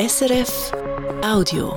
SRF 0.00 0.70
Audio. 1.24 1.72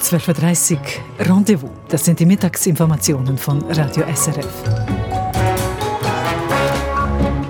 12.30 0.00 0.78
Uhr 0.78 1.26
Rendezvous. 1.26 1.70
Das 1.90 2.06
sind 2.06 2.18
die 2.18 2.24
Mittagsinformationen 2.24 3.36
von 3.36 3.60
Radio 3.70 4.04
SRF. 4.14 4.48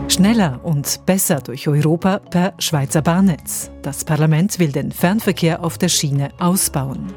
Schneller 0.09 0.59
und 0.65 1.07
besser 1.07 1.37
durch 1.37 1.69
Europa 1.69 2.19
per 2.19 2.55
Schweizer 2.59 3.03
Bahnnetz. 3.03 3.71
Das 3.83 4.05
Parlament 4.05 4.59
will 4.59 4.73
den 4.73 4.91
Fernverkehr 4.91 5.63
auf 5.63 5.79
der 5.79 5.89
Schiene 5.89 6.31
ausbauen. 6.41 7.15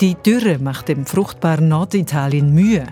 Die 0.00 0.16
Dürre 0.16 0.58
macht 0.58 0.88
dem 0.88 1.06
fruchtbaren 1.06 1.68
Norditalien 1.68 2.52
Mühe. 2.52 2.84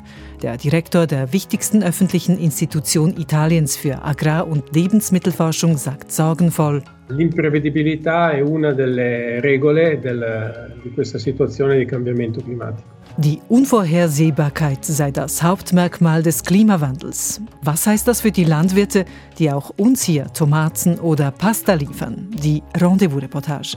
Der 0.42 0.56
Direktor 0.56 1.06
der 1.06 1.32
wichtigsten 1.32 1.84
öffentlichen 1.84 2.36
Institution 2.36 3.16
Italiens 3.16 3.76
für 3.76 4.02
Agrar- 4.02 4.48
und 4.48 4.74
Lebensmittelforschung 4.74 5.76
sagt 5.76 6.10
sorgenvoll, 6.10 6.82
L'imprevedibilità 7.10 8.32
è 8.32 8.40
una 8.40 8.72
delle 8.72 9.40
regole 9.40 10.00
del, 10.00 10.80
di 10.82 10.90
questa 10.90 11.18
situazione 11.18 11.78
di 11.78 11.84
cambiamento 11.84 12.40
climatico. 12.40 12.88
Die 13.18 13.38
Unvorhersehbarkeit 13.48 14.84
sei 14.84 15.12
das 15.12 15.42
Hauptmerkmal 15.42 16.24
des 16.24 16.42
Klimawandels. 16.42 17.40
Was 17.62 17.86
heißt 17.86 18.08
das 18.08 18.22
für 18.22 18.32
die 18.32 18.44
Landwirte, 18.44 19.04
die 19.38 19.48
auch 19.50 19.70
uns 19.76 20.02
hier 20.02 20.26
Tomaten 20.32 20.98
oder 20.98 21.30
Pasta 21.30 21.74
liefern? 21.74 22.28
Die 22.32 22.62
Rendezvous-Reportage. 22.80 23.76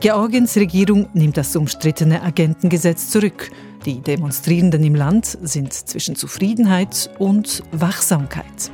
Georgiens 0.00 0.56
Regierung 0.56 1.08
nimmt 1.12 1.36
das 1.36 1.56
umstrittene 1.56 2.22
Agentengesetz 2.22 3.10
zurück. 3.10 3.50
Die 3.84 4.00
Demonstrierenden 4.00 4.82
im 4.84 4.94
Land 4.94 5.38
sind 5.42 5.72
zwischen 5.72 6.16
Zufriedenheit 6.16 7.10
und 7.18 7.62
Wachsamkeit. 7.72 8.70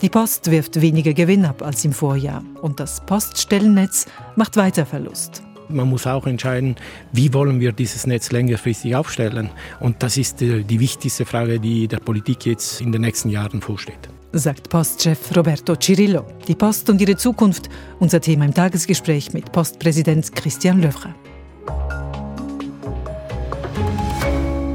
Die 0.00 0.08
Post 0.08 0.50
wirft 0.50 0.80
weniger 0.80 1.12
Gewinn 1.12 1.44
ab 1.44 1.62
als 1.62 1.84
im 1.84 1.92
Vorjahr 1.92 2.42
und 2.60 2.80
das 2.80 3.04
Poststellennetz 3.06 4.06
macht 4.36 4.56
weiter 4.56 4.86
Verlust. 4.86 5.42
Man 5.68 5.88
muss 5.88 6.06
auch 6.06 6.26
entscheiden, 6.26 6.76
wie 7.12 7.32
wollen 7.32 7.60
wir 7.60 7.72
dieses 7.72 8.06
Netz 8.06 8.32
längerfristig 8.32 8.94
aufstellen. 8.96 9.50
Und 9.80 10.02
das 10.02 10.16
ist 10.16 10.40
die, 10.40 10.64
die 10.64 10.80
wichtigste 10.80 11.24
Frage, 11.24 11.60
die 11.60 11.88
der 11.88 11.98
Politik 11.98 12.46
jetzt 12.46 12.80
in 12.80 12.92
den 12.92 13.02
nächsten 13.02 13.28
Jahren 13.28 13.60
vorsteht 13.60 14.08
sagt 14.32 14.68
Postchef 14.70 15.36
Roberto 15.36 15.76
Cirillo. 15.76 16.24
Die 16.48 16.54
Post 16.54 16.88
und 16.88 17.00
ihre 17.00 17.16
Zukunft, 17.16 17.68
unser 18.00 18.20
Thema 18.20 18.46
im 18.46 18.54
Tagesgespräch 18.54 19.32
mit 19.32 19.52
Postpräsident 19.52 20.34
Christian 20.34 20.80
Löffler. 20.80 21.14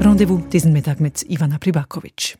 Rendezvous 0.08 0.40
diesen 0.50 0.72
Mittag 0.72 1.00
mit 1.00 1.22
Ivana 1.28 1.58
Pribakovic. 1.58 2.38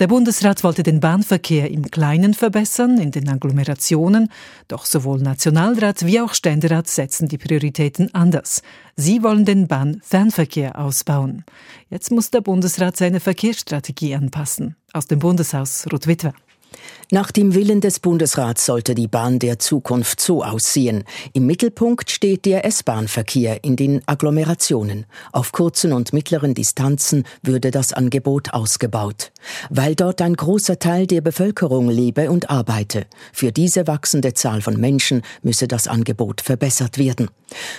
Der 0.00 0.08
Bundesrat 0.08 0.64
wollte 0.64 0.82
den 0.82 0.98
Bahnverkehr 0.98 1.70
im 1.70 1.88
Kleinen 1.92 2.34
verbessern, 2.34 2.98
in 2.98 3.12
den 3.12 3.28
Agglomerationen, 3.28 4.28
doch 4.66 4.84
sowohl 4.84 5.20
Nationalrat 5.20 6.04
wie 6.04 6.20
auch 6.20 6.34
Ständerat 6.34 6.88
setzen 6.88 7.28
die 7.28 7.38
Prioritäten 7.38 8.12
anders. 8.16 8.62
Sie 8.96 9.22
wollen 9.22 9.44
den 9.44 9.68
Bahnfernverkehr 9.68 10.76
ausbauen. 10.76 11.44
Jetzt 11.88 12.10
muss 12.10 12.32
der 12.32 12.40
Bundesrat 12.40 12.96
seine 12.96 13.20
Verkehrsstrategie 13.20 14.16
anpassen. 14.16 14.74
Aus 14.92 15.06
dem 15.06 15.20
Bundeshaus 15.20 15.86
Ruth 15.92 16.08
Witwer. 16.08 16.34
Nach 17.10 17.30
dem 17.30 17.54
Willen 17.54 17.80
des 17.80 18.00
Bundesrats 18.00 18.64
sollte 18.64 18.94
die 18.94 19.08
Bahn 19.08 19.38
der 19.38 19.58
Zukunft 19.58 20.20
so 20.20 20.42
aussehen. 20.42 21.04
Im 21.34 21.46
Mittelpunkt 21.46 22.10
steht 22.10 22.46
der 22.46 22.64
S-Bahn-Verkehr 22.64 23.64
in 23.64 23.76
den 23.76 24.00
Agglomerationen. 24.06 25.04
Auf 25.32 25.52
kurzen 25.52 25.92
und 25.92 26.12
mittleren 26.12 26.54
Distanzen 26.54 27.24
würde 27.42 27.70
das 27.70 27.92
Angebot 27.92 28.54
ausgebaut. 28.54 29.32
Weil 29.68 29.94
dort 29.94 30.22
ein 30.22 30.34
großer 30.34 30.78
Teil 30.78 31.06
der 31.06 31.20
Bevölkerung 31.20 31.90
lebe 31.90 32.30
und 32.30 32.48
arbeite. 32.48 33.04
Für 33.32 33.52
diese 33.52 33.86
wachsende 33.86 34.32
Zahl 34.32 34.62
von 34.62 34.80
Menschen 34.80 35.22
müsse 35.42 35.68
das 35.68 35.88
Angebot 35.88 36.40
verbessert 36.40 36.96
werden. 36.96 37.28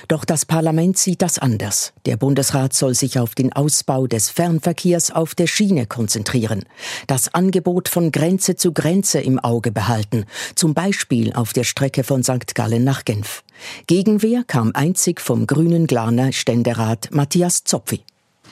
Doch 0.08 0.26
das 0.26 0.46
Parlament 0.46 0.98
sieht 0.98 1.22
das 1.22 1.40
anders. 1.40 1.94
Der 2.06 2.18
Bundesrat 2.18 2.74
soll 2.74 2.94
sich 2.94 3.20
auf 3.20 3.36
den 3.36 3.54
Ausbau 3.54 4.08
des 4.08 4.30
Fernverkehrs 4.30 5.12
auf 5.12 5.36
der 5.36 5.48
Schiene 5.48 5.86
konzentrieren. 5.86 6.64
Das 7.08 7.34
Angebot 7.34 7.90
von 7.90 8.12
Grenze 8.12 8.56
zu 8.56 8.74
Grenze 8.74 9.20
im 9.20 9.40
Auge 9.40 9.72
behalten, 9.72 10.26
zum 10.56 10.74
Beispiel 10.74 11.34
auf 11.34 11.54
der 11.54 11.64
Strecke 11.64 12.04
von 12.04 12.24
St. 12.24 12.56
Gallen 12.56 12.84
nach 12.84 13.06
Genf. 13.06 13.44
Gegenwehr 13.88 14.44
kam 14.46 14.72
einzig 14.74 15.22
vom 15.22 15.48
grünen 15.48 15.88
Glarner 15.88 16.32
Ständerat 16.32 17.10
Matthias 17.12 17.64
Zopfi. 17.64 18.04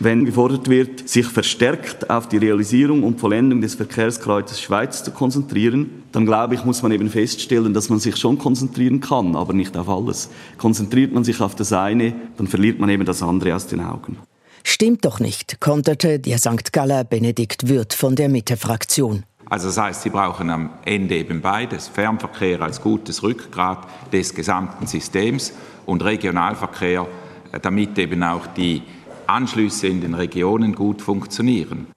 Wenn 0.04 0.26
gefordert 0.26 0.68
wird, 0.68 1.08
sich 1.08 1.28
verstärkt 1.28 2.10
auf 2.10 2.28
die 2.28 2.38
Realisierung 2.38 3.04
und 3.04 3.20
Vollendung 3.20 3.62
des 3.62 3.76
Verkehrskreuzes 3.76 4.60
Schweiz 4.60 5.04
zu 5.04 5.12
konzentrieren, 5.12 6.02
dann 6.12 6.26
glaube 6.26 6.56
ich, 6.56 6.66
muss 6.66 6.82
man 6.82 6.92
eben 6.92 7.08
feststellen, 7.08 7.76
dass 7.76 7.90
man 7.90 8.00
sich 8.00 8.18
schon 8.18 8.40
konzentrieren 8.40 9.00
kann, 9.00 9.36
aber 9.36 9.54
nicht 9.54 9.78
auf 9.78 9.88
alles. 9.88 10.32
Konzentriert 10.58 11.14
man 11.14 11.24
sich 11.24 11.40
auf 11.40 11.54
das 11.54 11.72
eine, 11.72 12.16
dann 12.38 12.48
verliert 12.48 12.80
man 12.80 12.90
eben 12.90 13.06
das 13.06 13.22
andere 13.22 13.54
aus 13.56 13.68
den 13.68 13.80
Augen. 13.80 14.18
Stimmt 14.64 15.06
doch 15.06 15.20
nicht, 15.20 15.60
konterte 15.60 16.18
der 16.18 16.40
St. 16.40 16.74
Galler 16.74 17.04
Benedikt 17.04 17.70
Wirth 17.70 17.94
von 17.94 18.16
der 18.16 18.28
Mitte-Fraktion. 18.28 19.22
Also 19.46 19.68
das 19.68 19.78
heißt, 19.78 20.02
Sie 20.02 20.10
brauchen 20.10 20.50
am 20.50 20.72
Ende 20.84 21.16
eben 21.18 21.42
beides, 21.42 21.88
Fernverkehr 21.88 22.60
als 22.64 22.82
gutes 22.82 23.22
Rückgrat 23.22 23.86
des 24.12 24.34
gesamten 24.34 24.88
Systems 24.88 25.54
und 25.86 26.04
Regionalverkehr, 26.04 27.06
äh, 27.52 27.60
damit 27.60 28.00
eben 28.00 28.24
auch 28.24 28.48
die 28.48 28.82
Anschlüsse 29.32 29.88
in 29.88 30.02
den 30.02 30.14
Regionen 30.14 30.76
gut 30.76 31.02
funktionieren. 31.02 31.88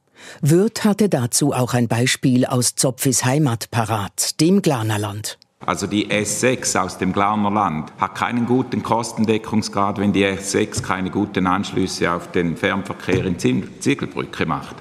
Wirth 0.41 0.85
hatte 0.85 1.09
dazu 1.09 1.53
auch 1.53 1.75
ein 1.75 1.89
Beispiel 1.89 2.47
aus 2.47 2.75
Zopfis 2.77 3.25
Heimat 3.25 3.71
parat, 3.71 4.41
dem 4.41 4.63
Glanerland. 4.63 5.39
Also 5.67 5.87
die 5.87 6.09
S6 6.09 6.79
aus 6.79 6.99
dem 6.99 7.13
Glanerland 7.13 7.93
hat 7.99 8.15
keinen 8.15 8.47
guten 8.47 8.83
Kostendeckungsgrad, 8.83 9.99
wenn 9.99 10.13
die 10.13 10.25
S6 10.25 10.83
keine 10.83 11.11
guten 11.11 11.47
Anschlüsse 11.47 12.13
auf 12.13 12.31
den 12.33 12.57
Fernverkehr 12.57 13.25
in 13.25 13.39
Ziegelbrücke 13.39 14.45
macht. 14.45 14.77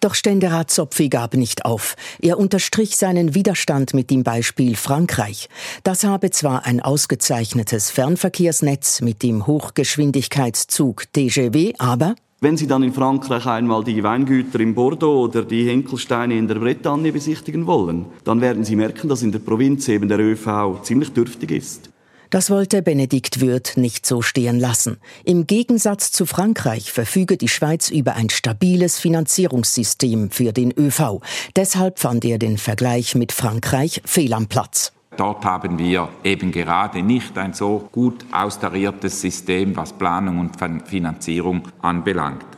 Doch 0.00 0.14
Ständerat 0.14 0.70
Zopfi 0.70 1.08
gab 1.08 1.34
nicht 1.34 1.64
auf. 1.64 1.96
Er 2.20 2.38
unterstrich 2.38 2.96
seinen 2.96 3.34
Widerstand 3.34 3.94
mit 3.94 4.10
dem 4.10 4.22
Beispiel 4.22 4.76
Frankreich. 4.76 5.48
Das 5.82 6.04
habe 6.04 6.30
zwar 6.30 6.66
ein 6.66 6.80
ausgezeichnetes 6.80 7.90
Fernverkehrsnetz 7.90 9.00
mit 9.00 9.22
dem 9.22 9.46
Hochgeschwindigkeitszug 9.46 11.12
TGV, 11.12 11.74
aber 11.78 12.14
wenn 12.40 12.56
Sie 12.56 12.68
dann 12.68 12.84
in 12.84 12.92
Frankreich 12.92 13.46
einmal 13.46 13.82
die 13.82 14.00
Weingüter 14.04 14.60
in 14.60 14.76
Bordeaux 14.76 15.24
oder 15.24 15.42
die 15.42 15.68
Henkelsteine 15.68 16.38
in 16.38 16.46
der 16.46 16.54
Bretagne 16.54 17.10
besichtigen 17.10 17.66
wollen, 17.66 18.06
dann 18.22 18.40
werden 18.40 18.64
Sie 18.64 18.76
merken, 18.76 19.08
dass 19.08 19.22
in 19.22 19.32
der 19.32 19.40
Provinz 19.40 19.88
eben 19.88 20.08
der 20.08 20.20
ÖV 20.20 20.80
ziemlich 20.82 21.12
dürftig 21.12 21.50
ist. 21.50 21.90
Das 22.30 22.50
wollte 22.50 22.82
Benedikt 22.82 23.40
Würth 23.40 23.76
nicht 23.76 24.04
so 24.04 24.20
stehen 24.20 24.60
lassen. 24.60 24.98
Im 25.24 25.46
Gegensatz 25.46 26.12
zu 26.12 26.26
Frankreich 26.26 26.92
verfüge 26.92 27.36
die 27.36 27.48
Schweiz 27.48 27.88
über 27.88 28.16
ein 28.16 28.28
stabiles 28.28 28.98
Finanzierungssystem 28.98 30.30
für 30.30 30.52
den 30.52 30.72
ÖV. 30.76 31.20
Deshalb 31.56 31.98
fand 31.98 32.24
er 32.24 32.38
den 32.38 32.58
Vergleich 32.58 33.14
mit 33.14 33.32
Frankreich 33.32 34.02
fehl 34.04 34.34
am 34.34 34.46
Platz. 34.46 34.92
Dort 35.16 35.44
haben 35.44 35.78
wir 35.78 36.10
eben 36.22 36.52
gerade 36.52 37.02
nicht 37.02 37.36
ein 37.38 37.52
so 37.52 37.88
gut 37.90 38.24
austariertes 38.30 39.20
System, 39.20 39.74
was 39.74 39.92
Planung 39.92 40.38
und 40.38 40.86
Finanzierung 40.86 41.62
anbelangt. 41.80 42.57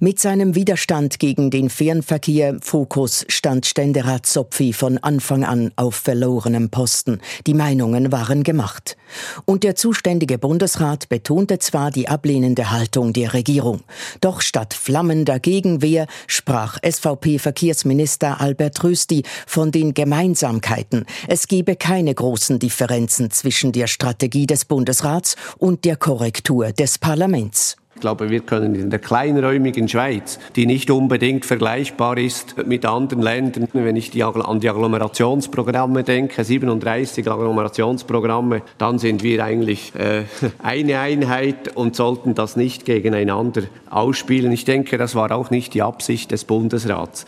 Mit 0.00 0.20
seinem 0.20 0.54
Widerstand 0.54 1.18
gegen 1.18 1.50
den 1.50 1.68
Fernverkehr 1.70 2.58
Fokus 2.60 3.24
stand 3.26 3.66
Ständerat 3.66 4.26
Zopfi 4.26 4.72
von 4.72 4.98
Anfang 4.98 5.42
an 5.42 5.72
auf 5.74 5.96
verlorenem 5.96 6.70
Posten. 6.70 7.18
Die 7.48 7.54
Meinungen 7.54 8.12
waren 8.12 8.44
gemacht. 8.44 8.96
Und 9.44 9.64
der 9.64 9.74
zuständige 9.74 10.38
Bundesrat 10.38 11.08
betonte 11.08 11.58
zwar 11.58 11.90
die 11.90 12.08
ablehnende 12.08 12.70
Haltung 12.70 13.12
der 13.12 13.34
Regierung. 13.34 13.80
Doch 14.20 14.40
statt 14.40 14.72
flammender 14.72 15.40
Gegenwehr 15.40 16.06
sprach 16.28 16.78
SVP-Verkehrsminister 16.88 18.40
Albert 18.40 18.84
Rösti 18.84 19.24
von 19.48 19.72
den 19.72 19.94
Gemeinsamkeiten. 19.94 21.06
Es 21.26 21.48
gebe 21.48 21.74
keine 21.74 22.14
großen 22.14 22.60
Differenzen 22.60 23.32
zwischen 23.32 23.72
der 23.72 23.88
Strategie 23.88 24.46
des 24.46 24.64
Bundesrats 24.64 25.34
und 25.56 25.84
der 25.84 25.96
Korrektur 25.96 26.70
des 26.70 26.98
Parlaments. 26.98 27.76
Ich 27.98 28.00
glaube, 28.00 28.30
wir 28.30 28.42
können 28.42 28.76
in 28.76 28.90
der 28.90 29.00
kleinräumigen 29.00 29.88
Schweiz, 29.88 30.38
die 30.54 30.66
nicht 30.66 30.88
unbedingt 30.88 31.44
vergleichbar 31.44 32.16
ist 32.16 32.54
mit 32.64 32.86
anderen 32.86 33.24
Ländern, 33.24 33.66
wenn 33.72 33.96
ich 33.96 34.12
die, 34.12 34.22
an 34.22 34.60
die 34.60 34.70
Agglomerationsprogramme 34.70 36.04
denke, 36.04 36.44
37 36.44 37.28
Agglomerationsprogramme, 37.28 38.62
dann 38.78 39.00
sind 39.00 39.24
wir 39.24 39.44
eigentlich 39.44 39.92
äh, 39.96 40.22
eine 40.62 41.00
Einheit 41.00 41.74
und 41.74 41.96
sollten 41.96 42.36
das 42.36 42.54
nicht 42.54 42.84
gegeneinander 42.84 43.62
ausspielen. 43.90 44.52
Ich 44.52 44.64
denke, 44.64 44.96
das 44.96 45.16
war 45.16 45.32
auch 45.32 45.50
nicht 45.50 45.74
die 45.74 45.82
Absicht 45.82 46.30
des 46.30 46.44
Bundesrats. 46.44 47.26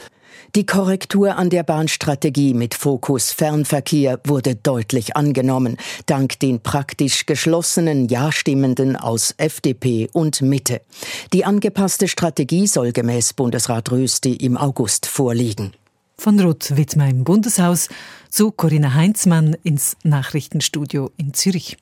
Die 0.57 0.67
Korrektur 0.67 1.37
an 1.37 1.49
der 1.49 1.63
Bahnstrategie 1.63 2.55
mit 2.55 2.75
Fokus 2.75 3.31
Fernverkehr 3.31 4.19
wurde 4.25 4.57
deutlich 4.57 5.15
angenommen, 5.15 5.77
dank 6.07 6.41
den 6.41 6.61
praktisch 6.61 7.25
geschlossenen 7.27 8.09
Ja-Stimmenden 8.09 8.97
aus 8.97 9.33
FDP 9.37 10.09
und 10.13 10.43
Mitte. 10.43 10.81
Die 11.33 11.45
angepasste 11.45 12.09
Strategie 12.09 12.67
soll 12.67 12.91
gemäß 12.91 13.35
Bundesrat 13.35 13.93
Rösti 13.93 14.33
im 14.33 14.57
August 14.57 15.07
vorliegen. 15.07 15.73
Von 16.19 16.41
Ruth 16.41 16.77
Wittmer 16.77 17.09
im 17.09 17.23
Bundeshaus 17.23 17.89
zu 18.29 18.51
Corinna 18.51 18.95
Heinzmann 18.95 19.57
ins 19.63 19.97
Nachrichtenstudio 20.03 21.13
in 21.17 21.33
Zürich. 21.33 21.77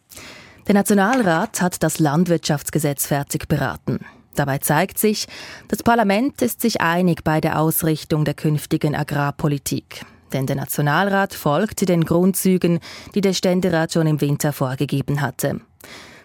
Der 0.66 0.74
Nationalrat 0.74 1.62
hat 1.62 1.82
das 1.82 2.00
Landwirtschaftsgesetz 2.00 3.06
fertig 3.06 3.48
beraten. 3.48 4.00
Dabei 4.38 4.58
zeigt 4.58 4.98
sich, 4.98 5.26
das 5.66 5.82
Parlament 5.82 6.40
ist 6.42 6.60
sich 6.60 6.80
einig 6.80 7.24
bei 7.24 7.40
der 7.40 7.58
Ausrichtung 7.58 8.24
der 8.24 8.34
künftigen 8.34 8.94
Agrarpolitik. 8.94 10.04
Denn 10.32 10.46
der 10.46 10.56
Nationalrat 10.56 11.34
folgte 11.34 11.86
den 11.86 12.04
Grundzügen, 12.04 12.78
die 13.14 13.20
der 13.20 13.32
Ständerat 13.32 13.92
schon 13.92 14.06
im 14.06 14.20
Winter 14.20 14.52
vorgegeben 14.52 15.22
hatte. 15.22 15.60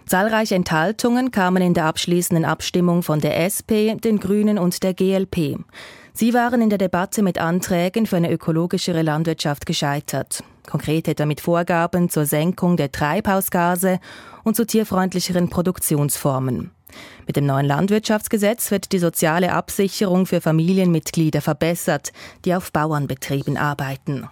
Zahlreiche 0.06 0.56
Enthaltungen 0.56 1.32
kamen 1.32 1.64
in 1.64 1.74
der 1.74 1.86
abschließenden 1.86 2.46
Abstimmung 2.46 3.02
von 3.02 3.20
der 3.20 3.40
SP, 3.42 3.96
den 3.96 4.20
Grünen 4.20 4.60
und 4.60 4.84
der 4.84 4.94
GLP. 4.94 5.58
Sie 6.16 6.36
waren 6.36 6.62
in 6.62 6.70
der 6.70 6.78
Debatte 6.78 7.24
mit 7.24 7.40
Anträgen 7.40 8.06
für 8.06 8.18
eine 8.18 8.32
ökologischere 8.32 9.02
Landwirtschaft 9.02 9.66
gescheitert. 9.66 10.44
Konkret 10.70 11.08
etwa 11.08 11.26
mit 11.26 11.42
Vorgaben 11.42 12.08
zur 12.10 12.28
Senkung 12.28 12.78
der 12.78 12.92
Treibhausgase 12.92 14.00
und 14.44 14.56
zu 14.56 14.66
tierfreundlicheren 14.66 15.50
Produktionsformen. 15.50 16.70
Mit 17.26 17.36
dem 17.36 17.48
neuen 17.48 17.66
Landwirtschaftsgesetz 17.66 18.70
wird 18.70 18.92
die 18.92 19.00
soziale 19.00 19.54
Absicherung 19.54 20.28
für 20.28 20.40
Familienmitglieder 20.40 21.42
verbessert, 21.42 22.14
die 22.46 22.54
auf 22.54 22.72
Bauernbetrieben 22.72 23.58
arbeiten. 23.58 24.30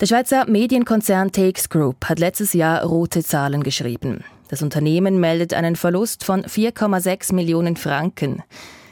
Der 0.00 0.06
Schweizer 0.06 0.48
Medienkonzern 0.48 1.32
TX 1.32 1.68
Group 1.68 2.06
hat 2.06 2.18
letztes 2.18 2.54
Jahr 2.54 2.82
rote 2.82 3.22
Zahlen 3.22 3.62
geschrieben. 3.62 4.24
Das 4.48 4.62
Unternehmen 4.62 5.20
meldet 5.20 5.52
einen 5.52 5.76
Verlust 5.76 6.24
von 6.24 6.44
4,6 6.44 7.34
Millionen 7.34 7.76
Franken. 7.76 8.42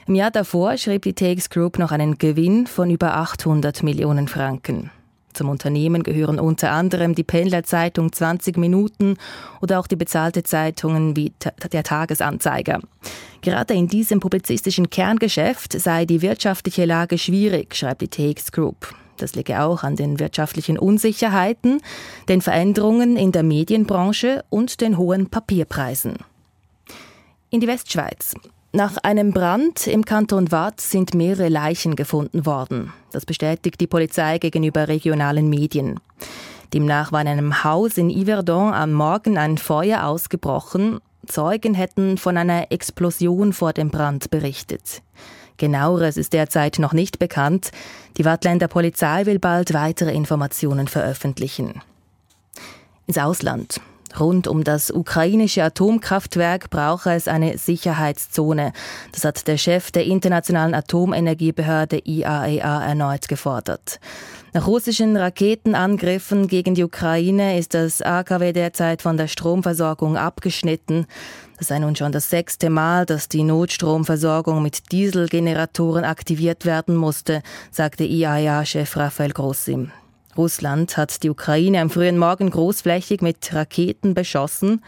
Im 0.08 0.14
Jahr 0.14 0.30
davor 0.30 0.76
schrieb 0.76 1.02
die 1.02 1.14
TX 1.14 1.50
Group 1.50 1.80
noch 1.80 1.90
einen 1.90 2.16
Gewinn 2.16 2.68
von 2.68 2.90
über 2.90 3.16
800 3.16 3.82
Millionen 3.82 4.28
Franken. 4.28 4.92
Zum 5.32 5.48
Unternehmen 5.48 6.04
gehören 6.04 6.38
unter 6.38 6.70
anderem 6.70 7.16
die 7.16 7.24
Pendlerzeitung 7.24 8.12
20 8.12 8.56
Minuten 8.56 9.16
oder 9.60 9.80
auch 9.80 9.88
die 9.88 9.96
bezahlte 9.96 10.44
Zeitungen 10.44 11.16
wie 11.16 11.32
der 11.72 11.82
Tagesanzeiger. 11.82 12.80
Gerade 13.42 13.74
in 13.74 13.88
diesem 13.88 14.20
publizistischen 14.20 14.90
Kerngeschäft 14.90 15.72
sei 15.72 16.04
die 16.04 16.22
wirtschaftliche 16.22 16.84
Lage 16.84 17.18
schwierig, 17.18 17.74
schreibt 17.74 18.00
die 18.00 18.08
TX 18.08 18.52
Group. 18.52 18.94
Das 19.16 19.34
liege 19.34 19.60
auch 19.60 19.82
an 19.82 19.96
den 19.96 20.20
wirtschaftlichen 20.20 20.78
Unsicherheiten, 20.78 21.82
den 22.28 22.42
Veränderungen 22.42 23.16
in 23.16 23.32
der 23.32 23.42
Medienbranche 23.42 24.44
und 24.50 24.80
den 24.80 24.98
hohen 24.98 25.30
Papierpreisen. 25.30 26.18
In 27.50 27.60
die 27.60 27.66
Westschweiz. 27.66 28.34
Nach 28.76 28.98
einem 28.98 29.32
Brand 29.32 29.86
im 29.86 30.04
Kanton 30.04 30.52
Waadt 30.52 30.82
sind 30.82 31.14
mehrere 31.14 31.48
Leichen 31.48 31.96
gefunden 31.96 32.44
worden. 32.44 32.92
Das 33.10 33.24
bestätigt 33.24 33.80
die 33.80 33.86
Polizei 33.86 34.36
gegenüber 34.36 34.86
regionalen 34.86 35.48
Medien. 35.48 35.98
Demnach 36.74 37.10
war 37.10 37.22
in 37.22 37.28
einem 37.28 37.64
Haus 37.64 37.96
in 37.96 38.10
Yverdon 38.10 38.74
am 38.74 38.92
Morgen 38.92 39.38
ein 39.38 39.56
Feuer 39.56 40.04
ausgebrochen. 40.04 40.98
Zeugen 41.26 41.72
hätten 41.72 42.18
von 42.18 42.36
einer 42.36 42.70
Explosion 42.70 43.54
vor 43.54 43.72
dem 43.72 43.88
Brand 43.88 44.30
berichtet. 44.30 45.00
Genaueres 45.56 46.18
ist 46.18 46.34
derzeit 46.34 46.78
noch 46.78 46.92
nicht 46.92 47.18
bekannt. 47.18 47.70
Die 48.18 48.26
Wattländer 48.26 48.68
Polizei 48.68 49.24
will 49.24 49.38
bald 49.38 49.72
weitere 49.72 50.12
Informationen 50.12 50.86
veröffentlichen. 50.86 51.80
Ins 53.06 53.16
Ausland. 53.16 53.80
Rund 54.18 54.48
um 54.48 54.64
das 54.64 54.90
ukrainische 54.90 55.62
Atomkraftwerk 55.62 56.70
brauche 56.70 57.12
es 57.12 57.28
eine 57.28 57.58
Sicherheitszone. 57.58 58.72
Das 59.12 59.24
hat 59.24 59.46
der 59.46 59.58
Chef 59.58 59.90
der 59.90 60.04
Internationalen 60.04 60.74
Atomenergiebehörde 60.74 62.00
IAEA 62.04 62.46
e 62.46 62.88
erneut 62.88 63.28
gefordert. 63.28 64.00
Nach 64.52 64.66
russischen 64.66 65.16
Raketenangriffen 65.18 66.48
gegen 66.48 66.74
die 66.74 66.84
Ukraine 66.84 67.58
ist 67.58 67.74
das 67.74 68.00
AKW 68.00 68.52
derzeit 68.54 69.02
von 69.02 69.18
der 69.18 69.28
Stromversorgung 69.28 70.16
abgeschnitten. 70.16 71.06
Das 71.58 71.68
sei 71.68 71.78
nun 71.78 71.94
schon 71.94 72.12
das 72.12 72.30
sechste 72.30 72.70
Mal, 72.70 73.04
dass 73.04 73.28
die 73.28 73.42
Notstromversorgung 73.42 74.62
mit 74.62 74.92
Dieselgeneratoren 74.92 76.04
aktiviert 76.04 76.64
werden 76.64 76.96
musste, 76.96 77.42
sagte 77.70 78.04
IAEA-Chef 78.04 78.96
Rafael 78.96 79.32
Grossi. 79.32 79.88
Russland 80.36 80.96
hat 80.96 81.22
die 81.22 81.30
Ukraine 81.30 81.80
am 81.80 81.90
frühen 81.90 82.18
Morgen 82.18 82.50
großflächig 82.50 83.22
mit 83.22 83.52
Raketen 83.52 84.14
beschossen. 84.14 84.84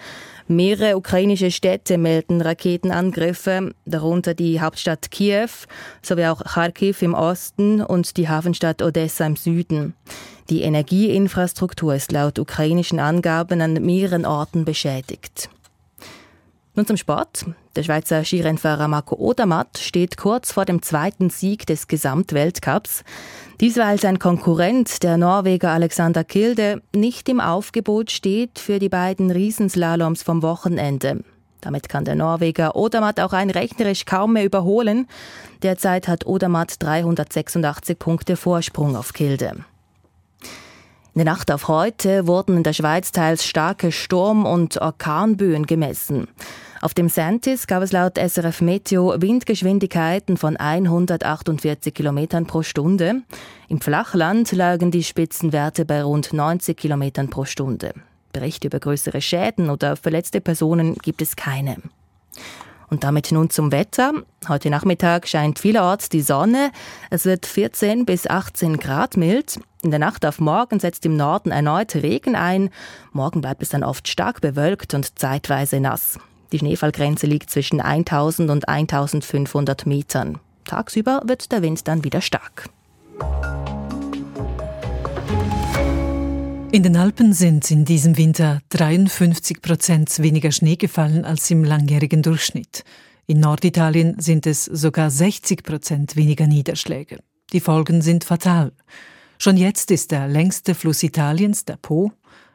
Mehrere 0.47 0.97
ukrainische 0.97 1.51
Städte 1.51 1.99
melden 1.99 2.41
Raketenangriffe, 2.41 3.75
darunter 3.85 4.35
die 4.35 4.61
Hauptstadt 4.61 5.11
Kiew 5.11 5.51
sowie 6.03 6.27
auch 6.27 6.43
Kharkiv 6.43 7.03
im 7.03 7.15
Osten 7.15 7.83
und 7.83 8.17
die 8.17 8.29
Hafenstadt 8.29 8.83
Odessa 8.83 9.27
im 9.27 9.37
Süden. 9.37 9.95
Die 10.49 10.63
Energieinfrastruktur 10.63 11.95
ist 11.95 12.13
laut 12.13 12.39
ukrainischen 12.39 12.99
Angaben 12.99 13.61
an 13.61 13.75
mehreren 13.75 14.25
Orten 14.25 14.65
beschädigt. 14.65 15.51
Nun 16.79 16.87
zum 16.87 16.97
Sport. 16.97 17.45
Der 17.75 17.83
Schweizer 17.83 18.25
Skirennfahrer 18.25 18.87
Marco 18.87 19.17
Odermatt 19.17 19.79
steht 19.79 20.17
kurz 20.17 20.53
vor 20.53 20.65
dem 20.65 20.81
zweiten 20.81 21.29
Sieg 21.29 21.67
des 21.67 21.89
Gesamtweltcups. 21.89 23.03
Dies, 23.59 23.77
weil 23.79 23.99
sein 23.99 24.21
Konkurrent, 24.21 25.03
der 25.03 25.17
Norweger 25.17 25.73
Alexander 25.73 26.23
Kilde, 26.23 26.81
nicht 26.95 27.29
im 27.29 27.41
Aufgebot 27.41 28.13
steht 28.13 28.61
für 28.61 28.79
die 28.79 28.89
beiden 28.89 29.33
Riesenslaloms 29.33 30.23
vom 30.23 30.41
Wochenende. 30.43 31.25
Damit 31.63 31.89
kann 31.89 32.05
der 32.05 32.15
Norweger 32.15 32.77
Odermatt 32.77 33.19
auch 33.19 33.33
ein 33.33 33.51
rechnerisch 33.51 34.05
kaum 34.05 34.35
mehr 34.35 34.45
überholen. 34.45 35.09
Derzeit 35.65 36.07
hat 36.07 36.27
Odermatt 36.27 36.81
386 36.81 37.99
Punkte 37.99 38.37
Vorsprung 38.37 38.95
auf 38.95 39.15
Kilde. 39.15 39.65
In 41.15 41.25
der 41.25 41.33
Nacht 41.33 41.51
auf 41.51 41.67
heute 41.67 42.29
wurden 42.29 42.59
in 42.59 42.63
der 42.63 42.73
Schweiz 42.73 43.11
teils 43.11 43.45
starke 43.45 43.91
Sturm- 43.91 44.47
und 44.47 44.81
Orkanböen 44.81 45.67
gemessen. 45.67 46.29
Auf 46.81 46.95
dem 46.95 47.09
Santis 47.09 47.67
gab 47.67 47.83
es 47.83 47.91
laut 47.91 48.19
SRF 48.19 48.61
Meteo 48.61 49.15
Windgeschwindigkeiten 49.21 50.37
von 50.37 50.57
148 50.57 51.93
km 51.93 52.45
pro 52.47 52.63
Stunde. 52.63 53.23
Im 53.69 53.81
Flachland 53.81 54.53
lagen 54.53 54.93
die 54.93 55.03
Spitzenwerte 55.03 55.85
bei 55.85 56.03
rund 56.03 56.33
90 56.33 56.77
km 56.77 57.29
pro 57.31 57.45
Stunde. 57.45 57.95
Berichte 58.33 58.69
über 58.69 58.79
größere 58.79 59.21
Schäden 59.21 59.71
oder 59.71 59.97
verletzte 59.97 60.41
Personen 60.41 60.95
gibt 60.97 61.21
es 61.21 61.35
keine. 61.35 61.79
Und 62.91 63.05
damit 63.05 63.33
nun 63.33 63.51
zum 63.51 63.73
Wetter. 63.73 64.13
Heute 64.49 64.71
Nachmittag 64.71 65.27
scheint 65.27 65.59
vielerorts 65.59 66.09
die 66.09 66.23
Sonne. 66.23 66.71
Es 67.11 67.25
wird 67.25 67.45
14 67.45 68.07
bis 68.07 68.29
18 68.29 68.79
Grad 68.79 69.17
mild. 69.17 69.59
In 69.83 69.91
der 69.91 69.99
Nacht 69.99 70.25
auf 70.25 70.39
morgen 70.39 70.79
setzt 70.79 71.05
im 71.05 71.17
Norden 71.17 71.51
erneut 71.51 71.97
Regen 71.97 72.37
ein. 72.37 72.71
Morgen 73.13 73.41
bleibt 73.41 73.63
es 73.63 73.69
dann 73.69 73.85
oft 73.85 74.09
stark 74.09 74.41
bewölkt 74.41 74.95
und 74.95 75.19
zeitweise 75.19 75.81
nass. 75.81 76.19
Die 76.53 76.59
Schneefallgrenze 76.59 77.27
liegt 77.27 77.51
zwischen 77.51 77.81
1000 77.81 78.51
und 78.51 78.69
1500 78.69 79.87
Metern. 79.87 80.39
Tagsüber 80.65 81.23
wird 81.25 81.53
der 81.53 81.63
Wind 81.63 81.87
dann 81.89 82.05
wieder 82.05 82.21
stark. 82.21 82.69
In 86.71 86.83
den 86.83 86.97
Alpen 86.97 87.33
sind 87.33 87.71
in 87.71 87.87
diesem 87.87 88.19
Winter 88.19 88.61
53 88.69 89.63
Prozent 89.63 90.19
weniger 90.19 90.53
Schnee 90.53 90.77
gefallen 90.77 91.25
als 91.25 91.51
im 91.51 91.65
langjährigen 91.65 92.23
Durchschnitt. 92.23 92.85
In 93.27 93.41
Norditalien 93.41 94.21
sind 94.21 94.47
es 94.47 94.67
sogar 94.67 95.11
60 95.11 95.63
Prozent 95.63 96.17
weniger 96.17 96.47
Niederschläge. 96.47 97.21
Die 97.53 97.61
Folgen 97.61 98.03
sind 98.03 98.25
fatal. 98.25 98.73
Schon 99.39 99.57
jetzt 99.57 99.91
ist 99.91 100.11
der 100.11 100.29
längste 100.29 100.75
Fluss 100.75 101.03
Italiens, 101.03 101.65
der 101.65 101.77
Po, 101.77 102.13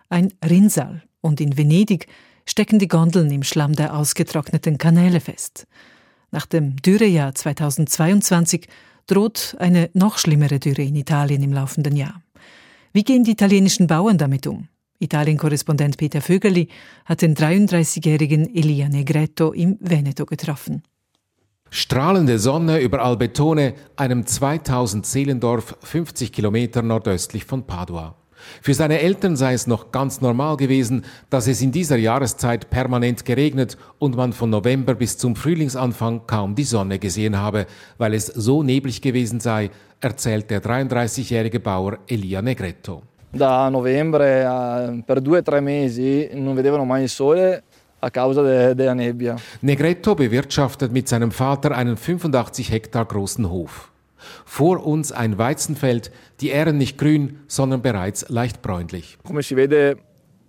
ein 0.09 0.31
Rinnsal. 0.43 1.01
Und 1.21 1.41
in 1.41 1.57
Venedig 1.57 2.07
stecken 2.45 2.79
die 2.79 2.87
Gondeln 2.87 3.31
im 3.31 3.43
Schlamm 3.43 3.73
der 3.73 3.95
ausgetrockneten 3.95 4.77
Kanäle 4.77 5.19
fest. 5.19 5.67
Nach 6.31 6.45
dem 6.45 6.75
Dürrejahr 6.77 7.35
2022 7.35 8.67
droht 9.07 9.55
eine 9.59 9.89
noch 9.93 10.17
schlimmere 10.17 10.59
Dürre 10.59 10.81
in 10.81 10.95
Italien 10.95 11.43
im 11.43 11.53
laufenden 11.53 11.95
Jahr. 11.95 12.21
Wie 12.91 13.03
gehen 13.03 13.23
die 13.23 13.31
italienischen 13.31 13.87
Bauern 13.87 14.17
damit 14.17 14.47
um? 14.47 14.67
Italien-Korrespondent 14.99 15.97
Peter 15.97 16.21
Vögeli 16.21 16.69
hat 17.05 17.21
den 17.21 17.35
33-jährigen 17.35 18.55
Elia 18.55 18.87
Negretto 18.87 19.51
im 19.51 19.77
Veneto 19.79 20.25
getroffen. 20.25 20.83
Strahlende 21.69 22.37
Sonne 22.37 22.79
über 22.79 23.03
Albetone, 23.03 23.73
einem 23.95 24.25
2000 24.25 25.05
Seelendorf 25.05 25.75
50 25.81 26.31
Kilometer 26.31 26.83
nordöstlich 26.83 27.45
von 27.45 27.65
Padua. 27.65 28.15
Für 28.61 28.73
seine 28.73 28.99
Eltern 28.99 29.35
sei 29.35 29.53
es 29.53 29.67
noch 29.67 29.91
ganz 29.91 30.21
normal 30.21 30.57
gewesen, 30.57 31.03
dass 31.29 31.47
es 31.47 31.61
in 31.61 31.71
dieser 31.71 31.97
Jahreszeit 31.97 32.69
permanent 32.69 33.25
geregnet 33.25 33.77
und 33.99 34.15
man 34.15 34.33
von 34.33 34.49
November 34.49 34.95
bis 34.95 35.17
zum 35.17 35.35
Frühlingsanfang 35.35 36.21
kaum 36.27 36.55
die 36.55 36.63
Sonne 36.63 36.99
gesehen 36.99 37.37
habe, 37.37 37.65
weil 37.97 38.13
es 38.13 38.27
so 38.27 38.63
neblig 38.63 39.01
gewesen 39.01 39.39
sei, 39.39 39.69
erzählt 39.99 40.49
der 40.49 40.61
33-jährige 40.61 41.59
Bauer 41.59 41.99
Elia 42.07 42.41
Negretto. 42.41 43.03
Da 43.31 43.69
novembre 43.69 45.01
per 45.05 45.19
due 45.19 45.39
o 45.39 45.41
tre 45.41 45.59
mesi 45.59 46.29
non 46.33 46.53
vedevano 46.53 46.85
mai 46.85 47.03
il 47.03 47.09
sole 47.09 47.63
a 47.99 48.11
causa 48.11 48.41
de, 48.43 48.75
della 48.75 48.93
nebbia. 48.93 49.35
Negretto 49.61 50.13
bewirtschaftet 50.13 50.91
mit 50.91 51.07
seinem 51.07 51.31
Vater 51.31 51.71
einen 51.71 51.97
85 51.97 52.69
Hektar 52.69 53.05
großen 53.05 53.49
Hof. 53.49 53.92
Vor 54.45 54.85
uns 54.85 55.11
ein 55.11 55.37
Weizenfeld, 55.37 56.11
die 56.41 56.49
Ähren 56.49 56.77
nicht 56.77 56.97
grün, 56.97 57.39
sondern 57.47 57.81
bereits 57.81 58.29
leicht 58.29 58.61
bräunlich. 58.61 59.17
Come 59.23 59.41
si 59.41 59.55
vede 59.55 59.97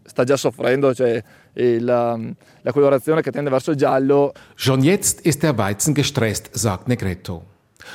sta 0.05 0.25
già 0.25 0.37
soffrendo, 0.37 0.95
cioè 0.95 1.23
la, 1.55 2.19
la 2.63 2.73
colorazione 2.73 3.23
che 3.23 3.31
tende 3.31 3.51
verso 3.51 3.71
il 3.71 3.77
giallo. 3.77 4.33
Schon 4.55 4.83
jetzt 4.83 5.21
ist 5.21 5.43
der 5.43 5.57
Weizen 5.57 5.95
gestresst, 5.95 6.51
sagt 6.53 6.89
Negretto. 6.89 7.45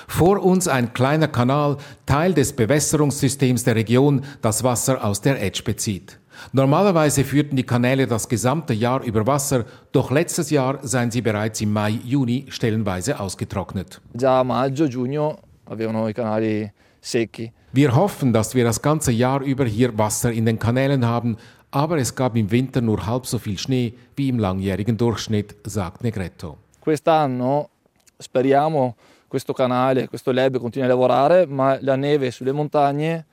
Vor 0.07 0.43
uns 0.43 0.67
ein 0.67 0.93
kleiner 0.93 1.27
Kanal, 1.27 1.77
Teil 2.05 2.33
des 2.33 2.53
Bewässerungssystems 2.53 3.63
der 3.63 3.75
Region, 3.75 4.23
das 4.41 4.63
Wasser 4.63 5.03
aus 5.03 5.21
der 5.21 5.41
Etsch 5.41 5.63
bezieht. 5.63 6.19
Normalerweise 6.53 7.23
führten 7.23 7.57
die 7.57 7.65
Kanäle 7.65 8.07
das 8.07 8.29
gesamte 8.29 8.73
Jahr 8.73 9.03
über 9.03 9.27
Wasser, 9.27 9.65
doch 9.91 10.09
letztes 10.09 10.51
Jahr 10.51 10.79
seien 10.83 11.11
sie 11.11 11.21
bereits 11.21 11.59
im 11.59 11.73
Mai, 11.73 11.99
Juni 12.05 12.45
stellenweise 12.49 13.19
ausgetrocknet. 13.19 13.99
Già 14.13 14.43
maggio, 14.43 14.87
giugno 14.87 15.39
avevano 15.69 16.07
i 16.07 16.13
canali 16.13 16.71
secchi. 16.99 17.51
Wir 17.71 17.95
hoffen, 17.95 18.33
dass 18.33 18.55
wir 18.55 18.63
das 18.63 18.81
ganze 18.81 19.11
Jahr 19.11 19.41
über 19.41 19.65
hier 19.65 19.97
Wasser 19.97 20.31
in 20.31 20.45
den 20.45 20.57
Kanälen 20.57 21.05
haben, 21.05 21.37
aber 21.71 21.97
es 21.97 22.15
gab 22.15 22.35
im 22.35 22.49
Winter 22.49 22.81
nur 22.81 23.05
halb 23.05 23.25
so 23.25 23.37
viel 23.37 23.57
Schnee 23.57 23.93
wie 24.15 24.29
im 24.29 24.39
langjährigen 24.39 24.97
Durchschnitt, 24.97 25.55
sagt 25.63 26.03
Negretto. 26.03 26.57
Quest'anno 26.79 27.69
speriamo 28.17 28.95
questo 29.27 29.53
canale, 29.53 30.07
questo 30.07 30.31
lab 30.31 30.57
continui 30.57 30.87
a 30.87 30.91
lavorare, 30.91 31.45
ma 31.45 31.77
la 31.81 31.95
neve 31.95 32.31
sulle 32.31 32.51
montagne 32.51 33.25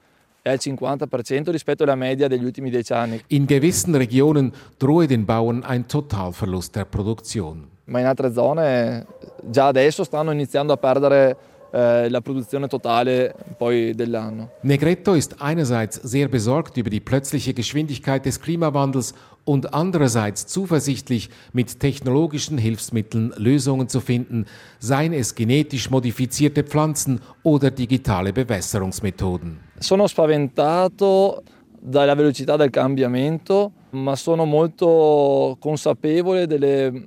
è 0.43 0.51
al 0.51 0.59
50% 0.61 1.51
rispetto 1.51 1.83
alla 1.83 1.95
media 1.95 2.29
degli 2.29 2.45
ultimi 2.45 2.71
dieci 2.71 2.93
anni. 2.93 3.21
In 3.29 3.47
gewissen 3.47 3.97
Regionen 3.97 4.53
drohe 4.77 5.07
den 5.07 5.25
Bauern 5.25 5.65
ein 5.65 5.87
Totalverlust 5.87 6.75
der 6.75 6.85
Produktion. 6.85 7.67
Ma 7.85 8.01
in 8.01 8.07
altre 8.07 8.33
zone 8.33 9.07
già 9.43 9.69
adesso 9.69 10.05
stanno 10.05 10.31
iniziando 10.31 10.73
a 10.73 10.77
perdere 10.77 11.37
eh, 11.77 12.09
la 12.09 12.23
produzione 12.23 12.69
totale 12.69 13.35
poi 13.59 13.93
dell'anno. 13.95 14.49
Negretto 14.63 15.13
ist 15.13 15.37
einerseits 15.41 16.01
sehr 16.03 16.29
besorgt 16.29 16.79
über 16.79 16.89
die 16.89 17.01
plötzliche 17.01 17.53
Geschwindigkeit 17.53 18.25
des 18.25 18.41
Klimawandels 18.41 19.13
und 19.45 19.75
andererseits 19.75 20.47
zuversichtlich, 20.47 21.29
mit 21.53 21.79
technologischen 21.79 22.57
Hilfsmitteln 22.57 23.35
Lösungen 23.37 23.89
zu 23.89 24.01
finden, 24.01 24.47
seien 24.79 25.13
es 25.13 25.35
genetisch 25.35 25.91
modifizierte 25.91 26.65
Pflanzen 26.65 27.21
oder 27.43 27.71
digitale 27.71 28.33
Bewässerungsmethoden. 28.33 29.61
Sono 29.79 30.07
spaventato 30.07 31.43
dalla 31.79 32.15
velocità 32.15 32.57
del 32.57 32.71
cambiamento, 32.71 33.73
ma 33.91 34.17
sono 34.17 34.47
molto 34.47 35.59
consapevole 35.61 36.47
delle 36.47 37.07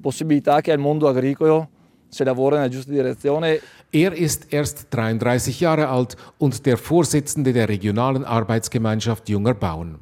possibilità 0.00 0.62
che 0.62 0.70
ha 0.70 0.74
il 0.74 0.80
mondo 0.80 1.08
agricolo 1.08 1.68
se 2.08 2.24
lavora 2.24 2.56
nella 2.56 2.68
giusta 2.68 2.90
direzione. 2.90 3.60
Er 3.90 4.12
ist 4.12 4.52
erst 4.52 4.88
33 4.90 5.60
Jahre 5.60 5.88
alt 5.88 6.16
und 6.36 6.66
der 6.66 6.76
Vorsitzende 6.76 7.54
der 7.54 7.70
regionalen 7.70 8.22
Arbeitsgemeinschaft 8.22 9.30
junger 9.30 9.54
Bauern. 9.54 10.00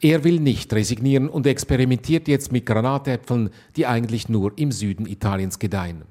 Er 0.00 0.24
will 0.24 0.40
nicht 0.40 0.72
resignieren 0.72 1.28
und 1.28 1.46
experimentiert 1.46 2.26
jetzt 2.26 2.50
mit 2.50 2.66
Granatäpfeln, 2.66 3.50
die 3.76 3.86
eigentlich 3.86 4.28
nur 4.28 4.58
im 4.58 4.72
Süden 4.72 5.06
Italiens 5.06 5.60
gedeihen. 5.60 6.02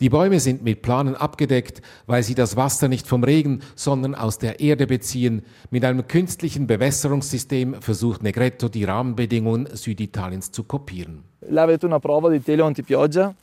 Die 0.00 0.10
Bäume 0.10 0.38
sind 0.38 0.62
mit 0.62 0.82
Planen 0.82 1.14
abgedeckt, 1.14 1.80
weil 2.06 2.22
sie 2.22 2.34
das 2.34 2.56
Wasser 2.56 2.88
nicht 2.88 3.06
vom 3.06 3.24
Regen, 3.24 3.60
sondern 3.74 4.14
aus 4.14 4.36
der 4.36 4.60
Erde 4.60 4.86
beziehen. 4.86 5.42
Mit 5.70 5.86
einem 5.86 6.06
künstlichen 6.06 6.66
Bewässerungssystem 6.66 7.80
versucht 7.80 8.22
Negretto 8.22 8.68
die 8.68 8.84
Rahmenbedingungen 8.84 9.66
Süditaliens 9.72 10.52
zu 10.52 10.64
kopieren. 10.64 11.24
Là 11.48 11.62
avete 11.62 11.86
una 11.86 11.98
prova 11.98 12.28
di 12.28 12.40
telo 12.40 12.66
antipioggia 12.66 13.34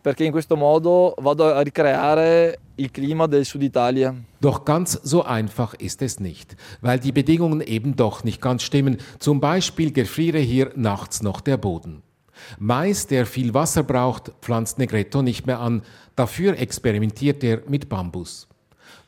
perché 0.00 0.24
in 0.24 0.32
questo 0.32 0.56
modo 0.56 1.14
vado 1.18 1.52
a 1.52 1.62
ricreare 1.62 2.58
il 2.76 2.90
clima 2.90 3.26
del 3.26 3.44
Sud 3.44 3.62
Italia. 3.62 4.14
Doch 4.40 4.64
ganz 4.64 5.00
so 5.02 5.24
einfach 5.24 5.74
ist 5.78 6.02
es 6.02 6.20
nicht, 6.20 6.56
weil 6.80 6.98
die 6.98 7.12
Bedingungen 7.12 7.60
eben 7.60 7.96
doch 7.96 8.24
nicht 8.24 8.40
ganz 8.40 8.62
stimmen. 8.62 8.98
Zum 9.18 9.40
Beispiel 9.40 9.92
gefriere 9.92 10.38
hier 10.38 10.70
nachts 10.76 11.22
noch 11.22 11.40
der 11.40 11.56
Boden. 11.56 12.02
Mais, 12.58 13.06
der 13.06 13.26
viel 13.26 13.52
Wasser 13.52 13.82
braucht, 13.82 14.32
pflanzt 14.40 14.78
Negretto 14.78 15.22
nicht 15.22 15.46
mehr 15.46 15.58
an, 15.60 15.82
dafür 16.14 16.56
experimentiert 16.58 17.42
er 17.42 17.62
mit 17.68 17.88
Bambus. 17.88 18.48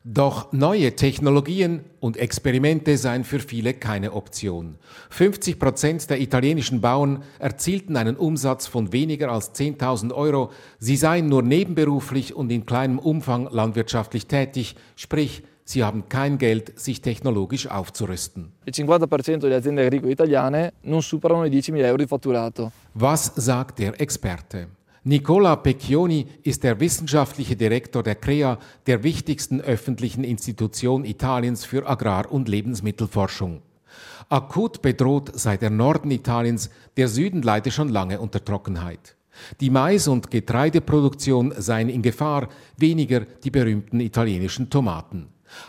Doch 0.02 0.50
neue 0.54 0.96
Technologien 0.96 1.84
und 2.00 2.16
Experimente 2.16 2.96
seien 2.96 3.22
für 3.22 3.38
viele 3.38 3.74
keine 3.74 4.14
Option. 4.14 4.76
50 5.10 5.58
Prozent 5.58 6.08
der 6.08 6.22
italienischen 6.22 6.80
Bauern 6.80 7.22
erzielten 7.38 7.98
einen 7.98 8.16
Umsatz 8.16 8.66
von 8.66 8.94
weniger 8.94 9.30
als 9.30 9.54
10.000 9.54 10.14
Euro. 10.14 10.52
Sie 10.78 10.96
seien 10.96 11.28
nur 11.28 11.42
nebenberuflich 11.42 12.34
und 12.34 12.50
in 12.50 12.64
kleinem 12.64 12.98
Umfang 12.98 13.46
landwirtschaftlich 13.50 14.26
tätig, 14.26 14.74
sprich, 14.96 15.42
sie 15.64 15.84
haben 15.84 16.08
kein 16.08 16.38
Geld, 16.38 16.80
sich 16.80 17.02
technologisch 17.02 17.66
aufzurüsten. 17.66 18.52
Il 18.64 18.72
50% 18.72 19.36
delle 19.36 19.56
aziende 19.56 19.84
agricole 19.84 20.12
italiane 20.12 20.72
non 20.84 21.02
superano 21.02 21.44
i 21.44 21.50
10.000 21.50 21.84
euro 21.84 21.98
di 21.98 22.06
fatturato. 22.06 22.72
Was 22.94 23.32
sagt 23.36 23.78
der 23.78 24.00
Experte? 24.00 24.79
Nicola 25.02 25.56
Pecchioni 25.56 26.26
ist 26.42 26.62
der 26.62 26.78
wissenschaftliche 26.78 27.56
Direktor 27.56 28.02
der 28.02 28.16
CREA, 28.16 28.58
der 28.86 29.02
wichtigsten 29.02 29.62
öffentlichen 29.62 30.24
Institution 30.24 31.06
Italiens 31.06 31.64
für 31.64 31.88
Agrar- 31.88 32.30
und 32.30 32.48
Lebensmittelforschung. 32.48 33.62
Akut 34.28 34.82
bedroht 34.82 35.30
sei 35.32 35.56
der 35.56 35.70
Norden 35.70 36.10
Italiens, 36.10 36.68
der 36.98 37.08
Süden 37.08 37.40
leide 37.40 37.70
schon 37.70 37.88
lange 37.88 38.20
unter 38.20 38.44
Trockenheit. 38.44 39.16
Die 39.60 39.70
Mais- 39.70 40.06
und 40.06 40.30
Getreideproduktion 40.30 41.54
seien 41.56 41.88
in 41.88 42.02
Gefahr, 42.02 42.50
weniger 42.76 43.20
die 43.20 43.50
berühmten 43.50 44.00
italienischen 44.00 44.68
Tomaten. 44.68 45.28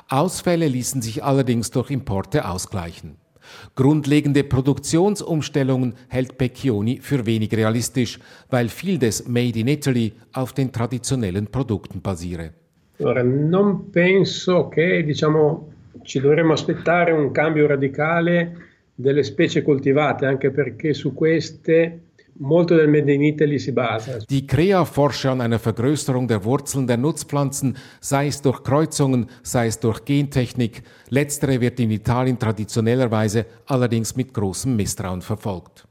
Ausfälle 0.09 0.67
ließen 0.67 1.01
sich 1.01 1.23
allerdings 1.23 1.71
durch 1.71 1.89
Importe 1.89 2.49
ausgleichen. 2.49 3.15
Grundlegende 3.75 4.43
Produktionsumstellungen 4.43 5.93
hält 6.07 6.37
Pecchioni 6.37 6.99
für 7.01 7.25
wenig 7.25 7.51
realistisch, 7.53 8.19
weil 8.49 8.69
viel 8.69 8.97
des 8.97 9.27
Made 9.27 9.59
in 9.59 9.67
Italy 9.67 10.13
auf 10.33 10.53
den 10.53 10.71
traditionellen 10.71 11.47
Produkten 11.47 12.01
basiere. 12.01 12.53
Allora, 12.99 13.23
non 13.23 13.89
penso 13.89 14.69
che 14.69 15.03
diciamo, 15.03 15.71
ci 16.03 16.19
dovremmo 16.19 16.53
aspettare 16.53 17.11
un 17.11 17.31
cambio 17.31 17.67
radicale 17.67 18.55
delle 18.93 19.23
specie 19.23 19.63
coltivate, 19.63 20.25
anche 20.25 20.51
perché 20.51 20.93
su 20.93 21.13
queste 21.13 22.10
Die 24.29 24.47
CREA 24.47 24.85
forsche 24.85 25.29
an 25.29 25.41
einer 25.41 25.59
Vergrößerung 25.59 26.27
der 26.27 26.43
Wurzeln 26.43 26.87
der 26.87 26.97
Nutzpflanzen, 26.97 27.77
sei 27.99 28.27
es 28.27 28.41
durch 28.41 28.63
Kreuzungen, 28.63 29.27
sei 29.43 29.67
es 29.67 29.79
durch 29.79 30.05
Gentechnik. 30.05 30.83
Letztere 31.09 31.61
wird 31.61 31.79
in 31.79 31.91
Italien 31.91 32.39
traditionellerweise 32.39 33.45
allerdings 33.65 34.15
mit 34.15 34.33
großem 34.33 34.75
Misstrauen 34.75 35.21
verfolgt. 35.21 35.87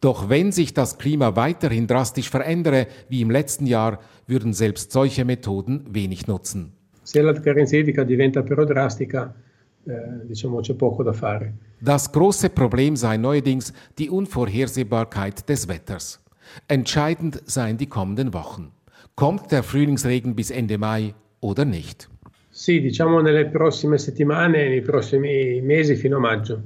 Doch 0.00 0.28
wenn 0.28 0.52
sich 0.52 0.74
das 0.74 0.98
Klima 0.98 1.36
weiterhin 1.36 1.86
drastisch 1.86 2.30
verändere, 2.30 2.86
wie 3.08 3.20
im 3.20 3.30
letzten 3.30 3.66
Jahr, 3.66 4.00
würden 4.26 4.52
selbst 4.52 4.92
solche 4.92 5.24
Methoden 5.24 5.84
wenig 5.88 6.26
nutzen. 6.26 6.72
Se 7.02 7.22
la 7.22 7.32
carenza 7.32 8.04
diventa 8.04 8.42
però 8.42 8.66
drastica, 8.66 9.34
diciamo 9.82 10.60
c'è 10.60 10.74
poco 10.74 11.02
da 11.02 11.12
fare. 11.12 11.54
Das 11.78 12.10
große 12.10 12.50
Problem 12.50 12.96
sei 12.96 13.16
neuerdings 13.16 13.72
die 13.94 14.08
Unvorhersehbarkeit 14.08 15.48
des 15.48 15.66
Wetters. 15.68 16.20
Entscheidend 16.66 17.42
seien 17.44 17.76
die 17.76 17.86
kommenden 17.86 18.32
Wochen. 18.32 18.72
Kommt 19.14 19.50
der 19.50 19.62
Frühlingsregen 19.62 20.34
bis 20.34 20.50
Ende 20.50 20.78
Mai 20.78 21.14
oder 21.40 21.64
nicht? 21.64 22.08
Sì, 22.50 22.80
diciamo 22.80 23.20
nelle 23.20 23.46
prossime 23.46 23.98
settimane, 23.98 24.68
nei 24.68 24.82
prossimi 24.82 25.60
mesi 25.60 25.94
fino 25.94 26.16
a 26.16 26.20
maggio. 26.20 26.62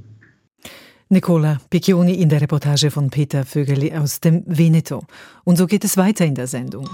Nicola 1.09 1.61
Picchioni 1.69 2.23
in 2.23 2.31
der 2.31 2.41
Reportage 2.41 2.91
von 2.91 3.11
Peter 3.11 3.45
Vögeli 3.45 3.93
aus 3.93 4.19
dem 4.19 4.43
Veneto. 4.47 5.03
Und 5.45 5.59
so 5.59 5.67
geht 5.67 5.85
es 5.85 5.99
weiter 5.99 6.25
in 6.25 6.35
der 6.35 6.47
Sendung. 6.47 6.89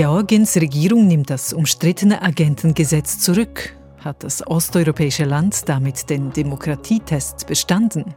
Georgiens 0.00 0.56
Regierung 0.56 1.08
nimmt 1.08 1.28
das 1.28 1.52
umstrittene 1.52 2.22
Agentengesetz 2.22 3.18
zurück. 3.18 3.76
Hat 3.98 4.24
das 4.24 4.46
osteuropäische 4.46 5.26
Land 5.26 5.68
damit 5.68 6.08
den 6.08 6.32
Demokratietest 6.32 7.46
bestanden? 7.46 8.14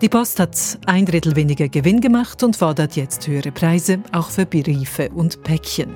Die 0.00 0.08
Post 0.08 0.40
hat 0.40 0.56
ein 0.86 1.04
Drittel 1.04 1.36
weniger 1.36 1.68
Gewinn 1.68 2.00
gemacht 2.00 2.42
und 2.42 2.56
fordert 2.56 2.96
jetzt 2.96 3.28
höhere 3.28 3.52
Preise, 3.52 3.98
auch 4.12 4.30
für 4.30 4.46
Briefe 4.46 5.10
und 5.10 5.42
Päckchen. 5.42 5.90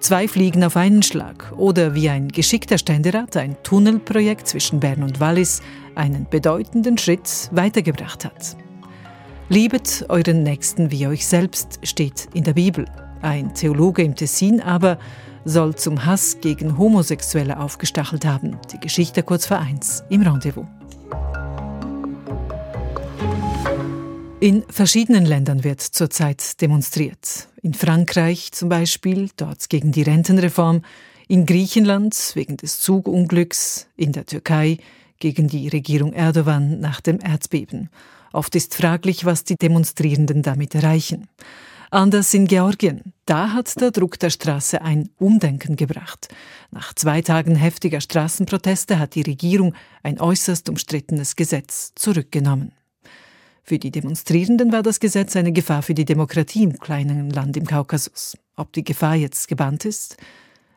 Zwei 0.00 0.26
Fliegen 0.26 0.64
auf 0.64 0.76
einen 0.76 1.04
Schlag 1.04 1.52
oder 1.56 1.94
wie 1.94 2.08
ein 2.08 2.26
geschickter 2.26 2.78
Ständerat 2.78 3.36
ein 3.36 3.56
Tunnelprojekt 3.62 4.48
zwischen 4.48 4.80
Bern 4.80 5.04
und 5.04 5.20
Wallis 5.20 5.62
einen 5.94 6.26
bedeutenden 6.28 6.98
Schritt 6.98 7.48
weitergebracht 7.52 8.24
hat. 8.24 8.56
Liebet 9.50 10.06
euren 10.08 10.42
Nächsten 10.42 10.90
wie 10.90 11.06
euch 11.06 11.28
selbst 11.28 11.78
steht 11.84 12.26
in 12.34 12.42
der 12.42 12.54
Bibel. 12.54 12.86
Ein 13.26 13.54
Theologe 13.54 14.04
im 14.04 14.14
Tessin 14.14 14.60
aber 14.60 15.00
soll 15.44 15.74
zum 15.74 16.06
Hass 16.06 16.38
gegen 16.40 16.78
Homosexuelle 16.78 17.58
aufgestachelt 17.58 18.24
haben. 18.24 18.56
Die 18.72 18.78
Geschichte 18.78 19.24
kurz 19.24 19.46
vor 19.46 19.58
eins 19.58 20.04
im 20.10 20.22
Rendezvous. 20.22 20.64
In 24.38 24.62
verschiedenen 24.70 25.26
Ländern 25.26 25.64
wird 25.64 25.80
zurzeit 25.80 26.60
demonstriert. 26.60 27.48
In 27.62 27.74
Frankreich 27.74 28.52
zum 28.52 28.68
Beispiel, 28.68 29.28
dort 29.36 29.68
gegen 29.70 29.90
die 29.90 30.02
Rentenreform, 30.02 30.82
in 31.26 31.46
Griechenland 31.46 32.30
wegen 32.34 32.56
des 32.56 32.78
Zugunglücks, 32.78 33.88
in 33.96 34.12
der 34.12 34.26
Türkei 34.26 34.78
gegen 35.18 35.48
die 35.48 35.66
Regierung 35.66 36.12
Erdogan 36.12 36.78
nach 36.78 37.00
dem 37.00 37.18
Erdbeben. 37.20 37.90
Oft 38.32 38.54
ist 38.54 38.76
fraglich, 38.76 39.24
was 39.24 39.42
die 39.42 39.56
Demonstrierenden 39.56 40.42
damit 40.42 40.76
erreichen. 40.76 41.26
Anders 41.90 42.34
in 42.34 42.46
Georgien. 42.46 43.12
Da 43.26 43.52
hat 43.52 43.80
der 43.80 43.90
Druck 43.90 44.18
der 44.18 44.30
Straße 44.30 44.82
ein 44.82 45.10
Umdenken 45.18 45.76
gebracht. 45.76 46.28
Nach 46.70 46.94
zwei 46.94 47.22
Tagen 47.22 47.54
heftiger 47.54 48.00
Straßenproteste 48.00 48.98
hat 48.98 49.14
die 49.14 49.22
Regierung 49.22 49.74
ein 50.02 50.20
äußerst 50.20 50.68
umstrittenes 50.68 51.36
Gesetz 51.36 51.92
zurückgenommen. 51.94 52.72
Für 53.62 53.78
die 53.78 53.90
Demonstrierenden 53.90 54.72
war 54.72 54.82
das 54.82 55.00
Gesetz 55.00 55.34
eine 55.34 55.52
Gefahr 55.52 55.82
für 55.82 55.94
die 55.94 56.04
Demokratie 56.04 56.62
im 56.62 56.78
kleinen 56.78 57.30
Land 57.30 57.56
im 57.56 57.66
Kaukasus. 57.66 58.36
Ob 58.54 58.72
die 58.72 58.84
Gefahr 58.84 59.16
jetzt 59.16 59.48
gebannt 59.48 59.84
ist? 59.84 60.16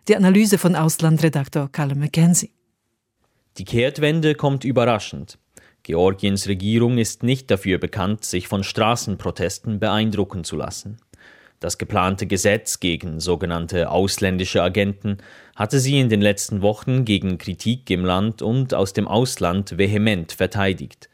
Die 0.08 0.16
Analyse 0.16 0.58
von 0.58 0.76
Auslandredaktor 0.76 1.72
Callum 1.72 2.00
McKenzie. 2.00 2.52
Die 3.58 3.66
Kehrtwende 3.66 4.34
kommt 4.34 4.64
überraschend. 4.64 5.38
Georgiens 5.90 6.48
Regierung 6.48 7.00
ist 7.00 7.24
nicht 7.24 7.50
dafür 7.50 7.80
bekannt, 7.80 8.24
sich 8.24 8.48
von 8.48 8.64
Straßenprotesten 8.64 9.80
beeindrucken 9.80 10.44
zu 10.44 10.56
lassen. 10.56 10.98
Das 11.60 11.80
geplante 11.80 12.28
Gesetz 12.28 12.80
gegen 12.80 13.20
sogenannte 13.20 13.90
ausländische 13.90 14.62
Agenten 14.62 15.18
hatte 15.56 15.80
sie 15.80 16.00
in 16.00 16.10
den 16.10 16.22
letzten 16.22 16.62
Wochen 16.62 17.06
gegen 17.06 17.40
Kritik 17.40 17.90
im 17.90 18.06
Land 18.06 18.44
und 18.44 18.76
aus 18.76 18.94
dem 18.94 19.08
Ausland 19.08 19.80
vehement 19.80 20.32
verteidigt. 20.32 21.10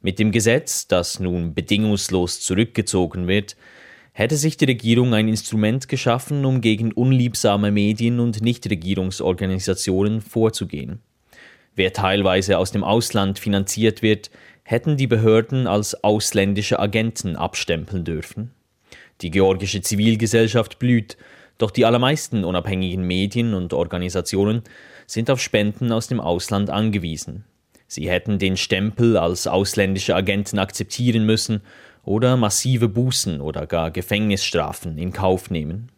Mit 0.00 0.18
dem 0.18 0.32
Gesetz, 0.32 0.88
das 0.88 1.20
nun 1.20 1.52
bedingungslos 1.52 2.40
zurückgezogen 2.40 3.28
wird, 3.28 3.56
hätte 4.12 4.36
sich 4.36 4.56
die 4.56 4.64
Regierung 4.64 5.12
ein 5.12 5.28
Instrument 5.28 5.86
geschaffen, 5.86 6.46
um 6.46 6.62
gegen 6.62 6.92
unliebsame 6.92 7.70
Medien 7.70 8.20
und 8.20 8.40
Nichtregierungsorganisationen 8.40 10.22
vorzugehen. 10.22 11.02
Wer 11.74 11.92
teilweise 11.92 12.58
aus 12.58 12.70
dem 12.70 12.84
Ausland 12.84 13.38
finanziert 13.38 14.02
wird, 14.02 14.30
hätten 14.62 14.96
die 14.96 15.06
Behörden 15.06 15.66
als 15.66 16.04
ausländische 16.04 16.78
Agenten 16.78 17.36
abstempeln 17.36 18.04
dürfen. 18.04 18.52
Die 19.20 19.30
georgische 19.30 19.80
Zivilgesellschaft 19.80 20.78
blüht, 20.78 21.16
doch 21.58 21.70
die 21.70 21.84
allermeisten 21.84 22.44
unabhängigen 22.44 23.06
Medien 23.06 23.54
und 23.54 23.72
Organisationen 23.72 24.62
sind 25.06 25.30
auf 25.30 25.40
Spenden 25.40 25.92
aus 25.92 26.08
dem 26.08 26.20
Ausland 26.20 26.70
angewiesen. 26.70 27.44
Sie 27.86 28.08
hätten 28.08 28.38
den 28.38 28.56
Stempel 28.56 29.16
als 29.16 29.46
ausländische 29.46 30.16
Agenten 30.16 30.58
akzeptieren 30.58 31.26
müssen 31.26 31.60
oder 32.04 32.36
massive 32.36 32.88
Bußen 32.88 33.40
oder 33.40 33.66
gar 33.66 33.90
Gefängnisstrafen 33.90 34.98
in 34.98 35.12
Kauf 35.12 35.50
nehmen. 35.50 35.90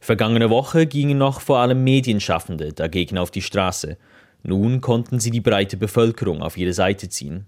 Vergangene 0.00 0.50
Woche 0.50 0.86
gingen 0.86 1.18
noch 1.18 1.40
vor 1.40 1.58
allem 1.58 1.84
Medienschaffende 1.84 2.72
dagegen 2.72 3.18
auf 3.18 3.30
die 3.30 3.42
Straße. 3.42 3.98
Nun 4.42 4.80
konnten 4.80 5.20
sie 5.20 5.30
die 5.30 5.40
breite 5.40 5.76
Bevölkerung 5.76 6.42
auf 6.42 6.56
ihre 6.56 6.72
Seite 6.72 7.08
ziehen. 7.08 7.46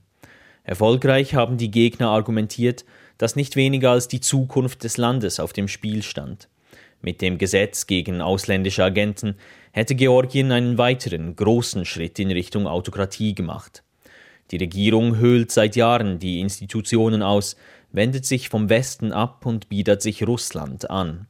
Erfolgreich 0.63 1.35
haben 1.35 1.59
die 1.59 1.71
Gegner 1.71 2.09
argumentiert, 2.09 2.85
dass 3.19 3.37
nicht 3.37 3.57
weniger 3.57 3.91
als 3.91 4.09
die 4.09 4.21
Zukunft 4.21 4.85
des 4.85 4.97
Landes 4.97 5.39
auf 5.41 5.53
dem 5.53 5.69
Spiel 5.69 6.03
stand. 6.03 6.49
Mit 7.03 7.21
dem 7.21 7.37
Gesetz 7.37 7.87
gegen 7.87 8.23
ausländische 8.23 8.83
Agenten 8.83 9.37
hätte 9.73 9.95
Georgien 9.95 10.53
einen 10.53 10.79
weiteren 10.79 11.37
großen 11.37 11.85
Schritt 11.85 12.19
in 12.19 12.31
Richtung 12.31 12.67
Autokratie 12.67 13.35
gemacht. 13.35 13.83
Die 14.51 14.57
Regierung 14.57 15.17
höhlt 15.17 15.51
seit 15.51 15.77
Jahren 15.77 16.19
die 16.19 16.41
Institutionen 16.41 17.23
aus, 17.23 17.57
wendet 17.93 18.25
sich 18.25 18.49
vom 18.49 18.69
Westen 18.71 19.13
ab 19.13 19.45
und 19.45 19.69
bietet 19.69 20.01
sich 20.01 20.27
Russland 20.27 20.91
an. 20.91 21.27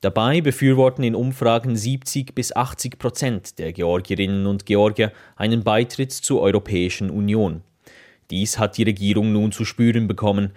Dabei 0.00 0.40
befürworten 0.40 1.02
in 1.02 1.14
Umfragen 1.14 1.74
70 1.74 2.34
bis 2.34 2.54
80 2.54 2.98
Prozent 2.98 3.58
der 3.58 3.72
Georgierinnen 3.72 4.46
und 4.46 4.66
Georgier 4.66 5.12
einen 5.36 5.64
Beitritt 5.64 6.12
zur 6.12 6.42
Europäischen 6.42 7.10
Union. 7.10 7.62
Dies 8.30 8.58
hat 8.58 8.76
die 8.76 8.82
Regierung 8.82 9.32
nun 9.32 9.52
zu 9.52 9.64
spüren 9.64 10.06
bekommen, 10.06 10.52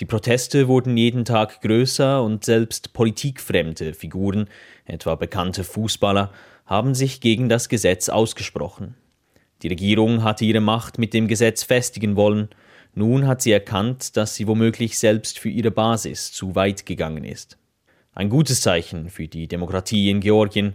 die 0.00 0.06
Proteste 0.06 0.66
wurden 0.66 0.96
jeden 0.96 1.24
Tag 1.24 1.60
größer 1.60 2.20
und 2.20 2.44
selbst 2.44 2.92
politikfremde 2.94 3.94
Figuren, 3.94 4.48
etwa 4.86 5.14
bekannte 5.14 5.62
Fußballer, 5.62 6.32
haben 6.66 6.96
sich 6.96 7.20
gegen 7.20 7.48
das 7.48 7.68
Gesetz 7.68 8.08
ausgesprochen. 8.08 8.96
Die 9.62 9.68
Regierung 9.68 10.24
hatte 10.24 10.44
ihre 10.44 10.60
Macht 10.60 10.98
mit 10.98 11.14
dem 11.14 11.28
Gesetz 11.28 11.62
festigen 11.62 12.16
wollen, 12.16 12.48
nun 12.94 13.28
hat 13.28 13.42
sie 13.42 13.52
erkannt, 13.52 14.16
dass 14.16 14.34
sie 14.34 14.48
womöglich 14.48 14.98
selbst 14.98 15.38
für 15.38 15.48
ihre 15.48 15.70
Basis 15.70 16.32
zu 16.32 16.56
weit 16.56 16.86
gegangen 16.86 17.24
ist. 17.24 17.56
Ein 18.14 18.28
gutes 18.28 18.60
Zeichen 18.60 19.10
für 19.10 19.26
die 19.26 19.48
Demokratie 19.48 20.10
in 20.10 20.20
Georgien, 20.20 20.74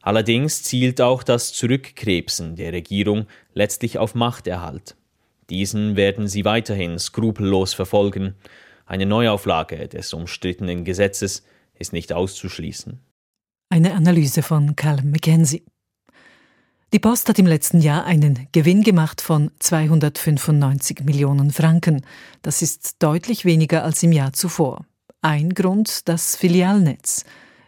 allerdings 0.00 0.62
zielt 0.62 1.00
auch 1.00 1.22
das 1.22 1.52
Zurückkrebsen 1.52 2.56
der 2.56 2.72
Regierung 2.72 3.26
letztlich 3.52 3.98
auf 3.98 4.14
Machterhalt. 4.14 4.96
Diesen 5.50 5.96
werden 5.96 6.28
sie 6.28 6.44
weiterhin 6.44 6.98
skrupellos 6.98 7.74
verfolgen. 7.74 8.34
Eine 8.86 9.06
Neuauflage 9.06 9.88
des 9.88 10.12
umstrittenen 10.14 10.84
Gesetzes 10.84 11.44
ist 11.78 11.92
nicht 11.92 12.12
auszuschließen. 12.12 12.98
Eine 13.70 13.94
Analyse 13.94 14.42
von 14.42 14.76
Carl 14.76 15.02
McKenzie. 15.02 15.64
Die 16.94 16.98
Post 16.98 17.28
hat 17.28 17.38
im 17.38 17.46
letzten 17.46 17.82
Jahr 17.82 18.06
einen 18.06 18.48
Gewinn 18.52 18.82
gemacht 18.82 19.20
von 19.20 19.50
295 19.58 21.04
Millionen 21.04 21.50
Franken. 21.50 22.00
Das 22.40 22.62
ist 22.62 23.02
deutlich 23.02 23.44
weniger 23.44 23.84
als 23.84 24.02
im 24.02 24.12
Jahr 24.12 24.32
zuvor. 24.32 24.86
Ein 25.20 25.50
Grund 25.50 26.08
das 26.08 26.36
Filialnetz. 26.36 27.24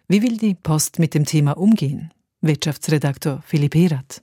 Wie 0.07 0.23
will 0.23 0.37
die 0.37 0.55
Post 0.55 1.01
mit 1.01 1.15
dem 1.15 1.25
Thema 1.25 1.57
umgehen? 1.57 2.15
Wirtschaftsredaktor 2.43 3.43
Philipp 3.45 3.75
Erath. 3.75 4.23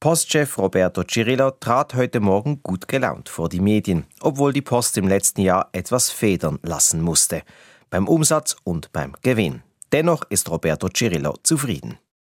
Postchef 0.00 0.58
Roberto 0.58 1.04
Cirillo 1.04 1.52
trat 1.52 1.94
heute 1.94 2.18
Morgen 2.18 2.64
gut 2.64 2.88
gelaunt 2.88 3.28
vor 3.28 3.48
die 3.48 3.60
Medien, 3.60 4.06
obwohl 4.20 4.52
die 4.52 4.60
Post 4.60 4.98
im 4.98 5.06
letzten 5.06 5.42
Jahr 5.42 5.68
etwas 5.70 6.10
federn 6.10 6.58
lassen 6.62 7.00
musste. 7.00 7.42
Beim 7.90 8.08
Umsatz 8.08 8.56
und 8.64 8.90
beim 8.92 9.14
Gewinn. 9.22 9.62
Dennoch 9.92 10.24
ist 10.28 10.50
Roberto 10.50 10.88
Cirillo 10.88 11.36
zufrieden 11.44 11.96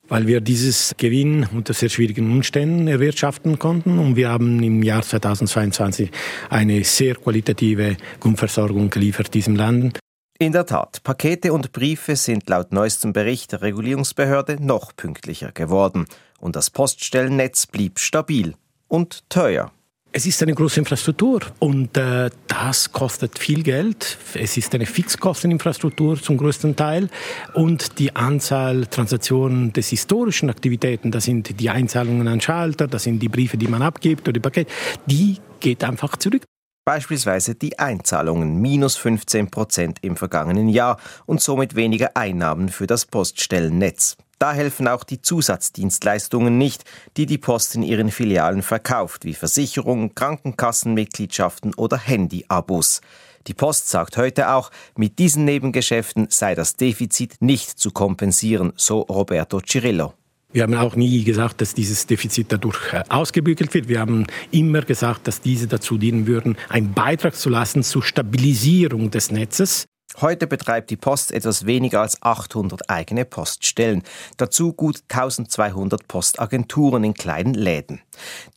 weil 0.09 0.27
wir 0.27 0.41
dieses 0.41 0.95
Gewinn 0.97 1.47
unter 1.55 1.75
sehr 1.75 1.89
schwierigen 1.89 2.31
Umständen 2.31 2.89
erwirtschaften 2.89 3.59
konnten. 3.59 3.99
Und 3.99 4.17
wir 4.17 4.29
haben 4.29 4.63
im 4.63 4.83
Jahr 4.83 5.03
2022 5.03 6.11
eine 6.51 6.85
sehr 6.85 7.15
qualitative 7.17 7.97
Grundversorgung 8.21 8.91
geliefert 8.91 9.35
diesem 9.35 9.57
Land. 9.57 9.99
In 10.39 10.53
der 10.53 10.67
Tat, 10.67 11.03
Pakete 11.03 11.53
und 11.53 11.73
Briefe 11.73 12.15
sind 12.15 12.49
laut 12.49 12.71
neuestem 12.71 13.15
Bericht 13.15 13.53
der 13.53 13.63
Regulierungsbehörde 13.63 14.63
noch 14.63 14.95
pünktlicher 14.95 15.51
geworden 15.51 16.05
und 16.39 16.57
das 16.57 16.69
Poststellennetz 16.69 17.67
blieb 17.67 17.99
stabil 17.99 18.55
und 18.87 19.29
teuer. 19.31 19.73
Es 20.17 20.25
ist 20.25 20.43
eine 20.43 20.55
große 20.55 20.81
Infrastruktur 20.81 21.41
und 21.59 21.95
äh, 21.99 22.31
das 22.49 22.91
kostet 22.91 23.39
viel 23.39 23.63
Geld. 23.63 24.17
Es 24.33 24.57
ist 24.57 24.75
eine 24.75 24.87
Fixkosteninfrastruktur 24.87 26.23
zum 26.23 26.39
größten 26.39 26.75
Teil 26.75 27.11
und 27.53 27.99
die 27.99 28.17
Anzahl 28.17 28.87
Transaktionen 28.87 29.75
des 29.75 29.91
historischen 29.91 30.49
Aktivitäten, 30.49 31.11
das 31.11 31.25
sind 31.25 31.61
die 31.61 31.69
Einzahlungen 31.69 32.29
an 32.29 32.41
Schalter, 32.41 32.87
das 32.87 33.03
sind 33.03 33.19
die 33.19 33.29
Briefe, 33.29 33.59
die 33.59 33.69
man 33.69 33.83
abgibt 33.83 34.23
oder 34.23 34.33
die 34.33 34.41
Pakete, 34.41 34.73
die 35.05 35.37
geht 35.61 35.85
einfach 35.85 36.17
zurück. 36.17 36.45
Beispielsweise 36.87 37.55
die 37.55 37.79
Einzahlungen 37.79 38.59
minus 38.59 38.97
15 38.97 39.51
Prozent 39.51 39.99
im 40.01 40.17
vergangenen 40.17 40.71
Jahr 40.71 40.99
und 41.27 41.43
somit 41.43 41.77
weniger 41.77 42.17
Einnahmen 42.17 42.71
für 42.71 42.87
das 42.87 43.05
Poststellennetz. 43.05 44.17
Da 44.39 44.53
helfen 44.53 44.87
auch 44.87 45.03
die 45.03 45.23
Zusatzdienstleistungen 45.23 46.59
nicht, 46.59 46.85
die 47.17 47.25
die 47.25 47.39
Post 47.39 47.75
in 47.75 47.83
ihren 47.83 48.11
Filialen 48.11 48.63
verkauft, 48.63 49.25
wie 49.25 49.33
Versicherungen, 49.33 50.15
Krankenkassenmitgliedschaften 50.15 51.73
oder 51.75 51.97
Handyabos. 51.97 53.01
Die 53.47 53.55
Post 53.55 53.89
sagt 53.89 54.19
heute 54.19 54.51
auch, 54.51 54.71
mit 54.97 55.19
diesen 55.19 55.45
Nebengeschäften 55.45 56.27
sei 56.29 56.55
das 56.55 56.77
Defizit 56.77 57.37
nicht 57.41 57.79
zu 57.79 57.93
kompensieren, 57.93 58.73
so 58.77 59.01
Roberto 59.01 59.61
Cirillo. 59.61 60.13
Wir 60.53 60.65
haben 60.65 60.75
auch 60.75 60.97
nie 60.97 61.25
gesagt, 61.25 61.61
dass 61.61 61.75
dieses 61.75 62.07
Defizit 62.07 62.51
dadurch 62.51 62.93
äh, 62.93 63.05
ausgebügelt 63.09 63.73
wird. 63.75 63.89
Wir 63.89 64.01
haben 64.01 64.27
immer 64.51 64.83
gesagt, 64.83 65.27
dass 65.29 65.41
diese 65.41 65.67
dazu 65.67 65.99
dienen 65.99 66.27
würden, 66.27 66.57
einen 66.69 66.93
Beitrag 66.93 67.35
zu 67.35 67.49
lassen 67.51 67.83
zur 67.83 68.03
Stabilisierung 68.03 69.11
des 69.11 69.31
Netzes. 69.31 69.87
Heute 70.23 70.47
betreibt 70.47 70.89
die 70.89 70.97
Post 70.97 71.31
etwas 71.31 71.67
weniger 71.67 72.01
als 72.01 72.23
800 72.23 72.89
eigene 72.89 73.27
Poststellen. 73.27 74.03
Dazu 74.39 74.73
gut 74.73 75.03
1200 75.11 76.09
Postagenturen 76.09 77.05
in 77.05 77.13
kleinen 77.13 77.53
Läden. 77.53 78.01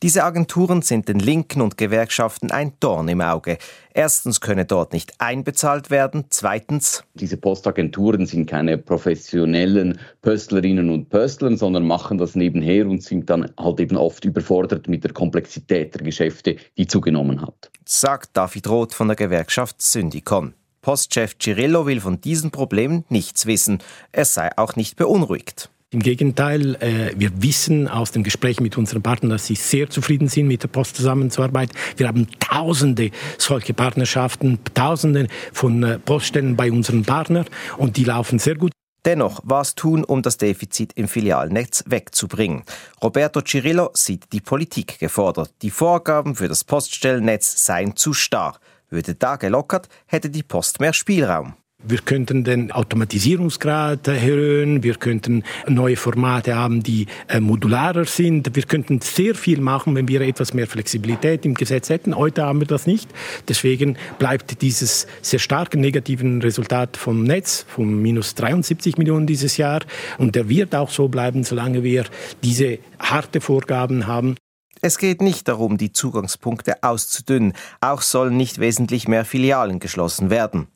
Diese 0.02 0.24
Agenturen 0.24 0.80
sind 0.80 1.08
den 1.08 1.18
Linken 1.18 1.60
und 1.60 1.76
Gewerkschaften 1.76 2.50
ein 2.50 2.72
Dorn 2.80 3.08
im 3.08 3.20
Auge. 3.20 3.58
Erstens 3.92 4.40
könne 4.40 4.64
dort 4.64 4.94
nicht 4.94 5.12
einbezahlt 5.18 5.90
werden. 5.90 6.24
Zweitens. 6.30 7.04
Diese 7.12 7.36
Postagenturen 7.36 8.24
sind 8.24 8.46
keine 8.46 8.78
professionellen 8.78 9.98
Pöstlerinnen 10.22 10.88
und 10.88 11.10
Pöstler, 11.10 11.54
sondern 11.58 11.86
machen 11.86 12.16
das 12.16 12.34
nebenher 12.36 12.86
und 12.86 13.02
sind 13.02 13.28
dann 13.28 13.52
halt 13.58 13.80
eben 13.80 13.98
oft 13.98 14.24
überfordert 14.24 14.88
mit 14.88 15.04
der 15.04 15.12
Komplexität 15.12 15.94
der 15.94 16.02
Geschäfte, 16.02 16.56
die 16.78 16.86
zugenommen 16.86 17.42
hat. 17.42 17.70
Sagt 17.84 18.30
David 18.32 18.66
Roth 18.66 18.94
von 18.94 19.08
der 19.08 19.16
Gewerkschaft 19.16 19.82
Syndicon. 19.82 20.54
Postchef 20.82 21.36
Cirillo 21.38 21.86
will 21.86 22.00
von 22.00 22.20
diesen 22.20 22.50
Problemen 22.50 23.04
nichts 23.08 23.46
wissen. 23.46 23.78
Er 24.12 24.24
sei 24.24 24.50
auch 24.56 24.76
nicht 24.76 24.96
beunruhigt. 24.96 25.70
Im 25.92 26.00
Gegenteil, 26.00 26.76
äh, 26.76 27.12
wir 27.16 27.42
wissen 27.42 27.88
aus 27.88 28.12
dem 28.12 28.22
Gespräch 28.22 28.60
mit 28.60 28.78
unseren 28.78 29.02
Partnern, 29.02 29.30
dass 29.30 29.46
sie 29.46 29.56
sehr 29.56 29.90
zufrieden 29.90 30.28
sind 30.28 30.46
mit 30.46 30.62
der 30.62 30.68
Post 30.68 30.96
zusammenzuarbeiten. 30.96 31.76
Wir 31.96 32.06
haben 32.06 32.28
tausende 32.38 33.10
solche 33.38 33.74
Partnerschaften, 33.74 34.60
tausende 34.72 35.26
von 35.52 35.82
äh, 35.82 35.98
Poststellen 35.98 36.54
bei 36.54 36.70
unseren 36.70 37.02
Partnern 37.02 37.46
und 37.76 37.96
die 37.96 38.04
laufen 38.04 38.38
sehr 38.38 38.54
gut. 38.54 38.70
Dennoch, 39.04 39.40
was 39.44 39.74
tun, 39.74 40.04
um 40.04 40.22
das 40.22 40.36
Defizit 40.36 40.92
im 40.94 41.08
Filialnetz 41.08 41.84
wegzubringen? 41.86 42.62
Roberto 43.02 43.40
Cirillo 43.40 43.90
sieht 43.94 44.32
die 44.32 44.42
Politik 44.42 44.98
gefordert. 44.98 45.50
Die 45.62 45.70
Vorgaben 45.70 46.36
für 46.36 46.48
das 46.48 46.64
Poststellennetz 46.64 47.64
seien 47.64 47.96
zu 47.96 48.12
starr. 48.12 48.60
Würde 48.90 49.14
da 49.14 49.36
gelockert, 49.36 49.88
hätte 50.06 50.30
die 50.30 50.42
Post 50.42 50.80
mehr 50.80 50.92
Spielraum. 50.92 51.54
Wir 51.82 51.98
könnten 51.98 52.44
den 52.44 52.72
Automatisierungsgrad 52.72 54.06
erhöhen, 54.06 54.82
wir 54.82 54.96
könnten 54.96 55.44
neue 55.66 55.96
Formate 55.96 56.54
haben, 56.54 56.82
die 56.82 57.06
äh, 57.28 57.40
modularer 57.40 58.04
sind. 58.04 58.54
Wir 58.54 58.64
könnten 58.64 59.00
sehr 59.00 59.34
viel 59.34 59.62
machen, 59.62 59.94
wenn 59.94 60.06
wir 60.06 60.20
etwas 60.20 60.52
mehr 60.52 60.66
Flexibilität 60.66 61.46
im 61.46 61.54
Gesetz 61.54 61.88
hätten. 61.88 62.14
Heute 62.14 62.44
haben 62.44 62.60
wir 62.60 62.66
das 62.66 62.86
nicht. 62.86 63.08
Deswegen 63.48 63.96
bleibt 64.18 64.60
dieses 64.60 65.06
sehr 65.22 65.38
starke 65.38 65.78
negative 65.78 66.42
Resultat 66.42 66.98
vom 66.98 67.22
Netz, 67.22 67.64
von 67.66 68.02
minus 68.02 68.34
73 68.34 68.98
Millionen 68.98 69.26
dieses 69.26 69.56
Jahr. 69.56 69.80
Und 70.18 70.34
der 70.34 70.50
wird 70.50 70.74
auch 70.74 70.90
so 70.90 71.08
bleiben, 71.08 71.44
solange 71.44 71.82
wir 71.82 72.04
diese 72.42 72.78
harte 72.98 73.40
Vorgaben 73.40 74.06
haben. 74.06 74.36
Es 74.82 74.96
geht 74.96 75.20
nicht 75.20 75.46
darum, 75.46 75.76
die 75.76 75.92
Zugangspunkte 75.92 76.82
auszudünnen. 76.82 77.52
Auch 77.82 78.00
sollen 78.00 78.38
nicht 78.38 78.58
wesentlich 78.58 79.08
mehr 79.08 79.26
Filialen 79.26 79.78
geschlossen 79.78 80.30
werden. 80.30 80.68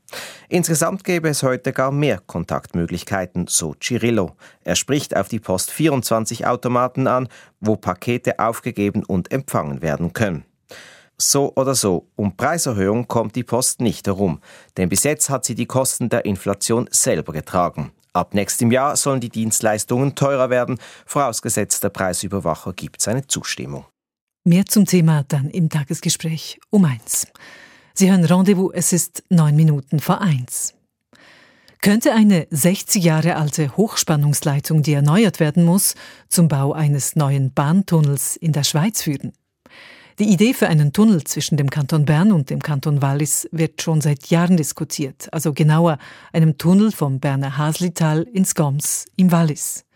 Insgesamt 0.51 1.05
gäbe 1.05 1.31
es 1.31 1.43
heute 1.43 1.73
gar 1.73 1.91
mehr 1.91 2.21
Kontaktmöglichkeiten, 2.27 3.47
so 3.49 3.75
Cirillo. 3.81 4.37
Er 4.63 4.77
spricht 4.77 5.17
auf 5.17 5.29
die 5.29 5.41
Post 5.41 5.71
24 5.71 6.47
Automaten 6.47 7.07
an, 7.07 7.29
wo 7.61 7.77
Pakete 7.77 8.39
aufgegeben 8.39 9.05
und 9.05 9.33
empfangen 9.33 9.81
werden 9.81 10.13
können. 10.13 10.45
So 11.17 11.55
oder 11.57 11.75
so, 11.75 12.07
um 12.15 12.37
Preiserhöhung 12.37 13.09
kommt 13.09 13.37
die 13.37 13.45
Post 13.45 13.81
nicht 13.81 14.07
herum, 14.07 14.41
denn 14.77 14.89
bis 14.89 15.05
jetzt 15.05 15.31
hat 15.31 15.45
sie 15.45 15.55
die 15.55 15.67
Kosten 15.67 16.09
der 16.09 16.25
Inflation 16.25 16.89
selber 16.91 17.33
getragen. 17.33 17.93
Ab 18.13 18.35
nächstem 18.35 18.71
Jahr 18.71 18.97
sollen 18.97 19.21
die 19.21 19.29
Dienstleistungen 19.29 20.15
teurer 20.15 20.51
werden, 20.51 20.79
vorausgesetzt 21.07 21.83
der 21.83 21.89
Preisüberwacher 21.89 22.73
gibt 22.73 23.01
seine 23.01 23.27
Zustimmung. 23.27 23.87
Mehr 24.47 24.67
zum 24.67 24.85
Thema 24.85 25.25
dann 25.27 25.49
im 25.49 25.71
Tagesgespräch 25.71 26.61
um 26.69 26.85
eins. 26.85 27.27
Sie 27.95 28.11
hören 28.11 28.27
Rendezvous, 28.27 28.73
es 28.75 28.93
ist 28.93 29.25
neun 29.31 29.57
Minuten 29.57 30.01
vor 30.01 30.21
eins. 30.21 30.75
Könnte 31.81 32.13
eine 32.13 32.47
60 32.51 33.03
Jahre 33.03 33.37
alte 33.37 33.75
Hochspannungsleitung, 33.75 34.83
die 34.83 34.93
erneuert 34.93 35.41
werden 35.41 35.65
muss, 35.65 35.95
zum 36.29 36.49
Bau 36.49 36.75
eines 36.75 37.17
neuen 37.17 37.55
Bahntunnels 37.55 38.37
in 38.37 38.53
der 38.53 38.65
Schweiz 38.65 39.01
führen? 39.01 39.33
Die 40.19 40.31
Idee 40.31 40.53
für 40.53 40.69
einen 40.69 40.93
Tunnel 40.93 41.25
zwischen 41.25 41.57
dem 41.57 41.71
Kanton 41.71 42.05
Bern 42.05 42.31
und 42.31 42.51
dem 42.51 42.61
Kanton 42.61 43.01
Wallis 43.01 43.49
wird 43.51 43.81
schon 43.81 44.03
seit 44.03 44.27
Jahren 44.27 44.59
diskutiert, 44.59 45.33
also 45.33 45.55
genauer 45.55 45.97
einem 46.35 46.59
Tunnel 46.59 46.93
vom 46.93 47.19
Berner 47.19 47.57
Haslital 47.57 48.25
ins 48.25 48.55
Goms 48.55 49.07
im 49.17 49.33
Wallis. 49.33 49.87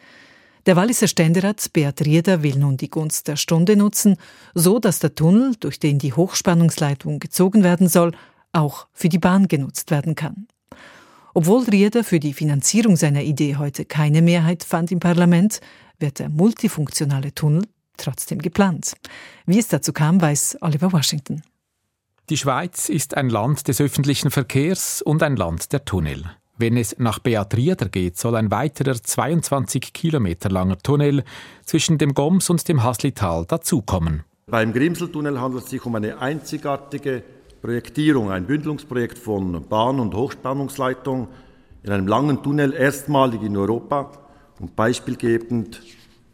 Der 0.68 0.76
Walliser 0.76 1.08
Ständerat 1.08 1.72
Beat 1.72 2.02
Rieder 2.04 2.42
will 2.42 2.56
nun 2.56 2.76
die 2.76 2.90
Gunst 2.90 3.26
der 3.26 3.36
Stunde 3.36 3.74
nutzen, 3.74 4.16
so 4.52 4.78
dass 4.78 4.98
der 4.98 5.14
Tunnel, 5.14 5.54
durch 5.58 5.80
den 5.80 5.98
die 5.98 6.12
Hochspannungsleitung 6.12 7.20
gezogen 7.20 7.64
werden 7.64 7.88
soll, 7.88 8.12
auch 8.52 8.86
für 8.92 9.08
die 9.08 9.18
Bahn 9.18 9.48
genutzt 9.48 9.90
werden 9.90 10.14
kann. 10.14 10.46
Obwohl 11.32 11.62
Rieder 11.62 12.04
für 12.04 12.20
die 12.20 12.34
Finanzierung 12.34 12.96
seiner 12.96 13.22
Idee 13.22 13.56
heute 13.56 13.86
keine 13.86 14.20
Mehrheit 14.20 14.62
fand 14.62 14.92
im 14.92 15.00
Parlament, 15.00 15.62
wird 16.00 16.18
der 16.18 16.28
multifunktionale 16.28 17.34
Tunnel 17.34 17.62
trotzdem 17.96 18.42
geplant. 18.42 18.92
Wie 19.46 19.58
es 19.58 19.68
dazu 19.68 19.94
kam, 19.94 20.20
weiß 20.20 20.58
Oliver 20.60 20.92
Washington. 20.92 21.40
Die 22.28 22.36
Schweiz 22.36 22.90
ist 22.90 23.16
ein 23.16 23.30
Land 23.30 23.68
des 23.68 23.80
öffentlichen 23.80 24.30
Verkehrs 24.30 25.00
und 25.00 25.22
ein 25.22 25.36
Land 25.36 25.72
der 25.72 25.86
Tunnel. 25.86 26.24
Wenn 26.60 26.76
es 26.76 26.98
nach 26.98 27.20
Beat 27.20 27.56
Rieder 27.56 27.88
geht, 27.88 28.18
soll 28.18 28.34
ein 28.34 28.50
weiterer 28.50 29.00
22 29.00 29.92
Kilometer 29.92 30.50
langer 30.50 30.76
Tunnel 30.78 31.22
zwischen 31.64 31.98
dem 31.98 32.14
Goms 32.14 32.50
und 32.50 32.68
dem 32.68 32.82
Haslital 32.82 33.44
dazukommen. 33.46 34.24
Beim 34.46 34.72
Grimseltunnel 34.72 35.40
handelt 35.40 35.64
es 35.64 35.70
sich 35.70 35.86
um 35.86 35.94
eine 35.94 36.18
einzigartige 36.18 37.22
Projektierung, 37.62 38.32
ein 38.32 38.46
Bündelungsprojekt 38.46 39.18
von 39.18 39.68
Bahn- 39.68 40.00
und 40.00 40.14
Hochspannungsleitung 40.14 41.28
in 41.84 41.92
einem 41.92 42.08
langen 42.08 42.42
Tunnel, 42.42 42.72
erstmalig 42.72 43.42
in 43.42 43.56
Europa 43.56 44.10
und 44.58 44.74
beispielgebend 44.74 45.80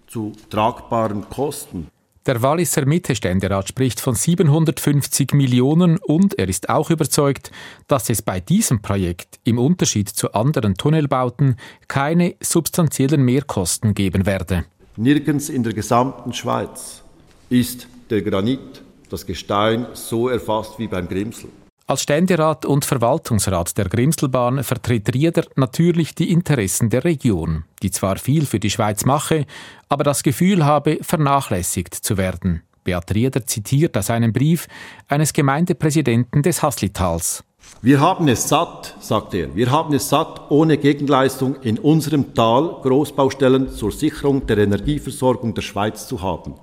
zu 0.06 0.32
tragbaren 0.48 1.28
Kosten. 1.28 1.88
Der 2.26 2.40
Walliser 2.40 2.86
Mittelständerat 2.86 3.68
spricht 3.68 4.00
von 4.00 4.14
750 4.14 5.34
Millionen 5.34 5.98
und 5.98 6.38
er 6.38 6.48
ist 6.48 6.70
auch 6.70 6.88
überzeugt, 6.88 7.50
dass 7.86 8.08
es 8.08 8.22
bei 8.22 8.40
diesem 8.40 8.80
Projekt 8.80 9.40
im 9.44 9.58
Unterschied 9.58 10.08
zu 10.08 10.32
anderen 10.32 10.74
Tunnelbauten 10.74 11.56
keine 11.86 12.34
substanziellen 12.40 13.22
Mehrkosten 13.22 13.92
geben 13.92 14.24
werde. 14.24 14.64
Nirgends 14.96 15.50
in 15.50 15.64
der 15.64 15.74
gesamten 15.74 16.32
Schweiz 16.32 17.02
ist 17.50 17.88
der 18.08 18.22
Granit, 18.22 18.82
das 19.10 19.26
Gestein, 19.26 19.86
so 19.92 20.30
erfasst 20.30 20.78
wie 20.78 20.88
beim 20.88 21.06
Grimsel. 21.06 21.50
Als 21.86 22.00
Ständerat 22.00 22.64
und 22.64 22.86
Verwaltungsrat 22.86 23.76
der 23.76 23.90
Grimselbahn 23.90 24.64
vertritt 24.64 25.12
Rieder 25.12 25.44
natürlich 25.54 26.14
die 26.14 26.32
Interessen 26.32 26.88
der 26.88 27.04
Region, 27.04 27.64
die 27.82 27.90
zwar 27.90 28.16
viel 28.16 28.46
für 28.46 28.58
die 28.58 28.70
Schweiz 28.70 29.04
mache, 29.04 29.44
aber 29.90 30.02
das 30.02 30.22
Gefühl 30.22 30.64
habe, 30.64 30.98
vernachlässigt 31.02 31.94
zu 31.94 32.16
werden. 32.16 32.62
Beat 32.84 33.14
Rieder 33.14 33.44
zitiert 33.46 33.98
aus 33.98 34.08
einem 34.08 34.32
Brief 34.32 34.66
eines 35.08 35.34
Gemeindepräsidenten 35.34 36.42
des 36.42 36.62
Haslitals. 36.62 37.44
Wir 37.82 38.00
haben 38.00 38.28
es 38.28 38.48
satt, 38.48 38.96
sagt 39.00 39.34
er, 39.34 39.54
wir 39.54 39.70
haben 39.70 39.92
es 39.92 40.08
satt, 40.08 40.50
ohne 40.50 40.78
Gegenleistung 40.78 41.56
in 41.60 41.78
unserem 41.78 42.32
Tal 42.32 42.78
Großbaustellen 42.82 43.68
zur 43.68 43.92
Sicherung 43.92 44.46
der 44.46 44.56
Energieversorgung 44.56 45.52
der 45.52 45.62
Schweiz 45.62 46.08
zu 46.08 46.22
haben. 46.22 46.54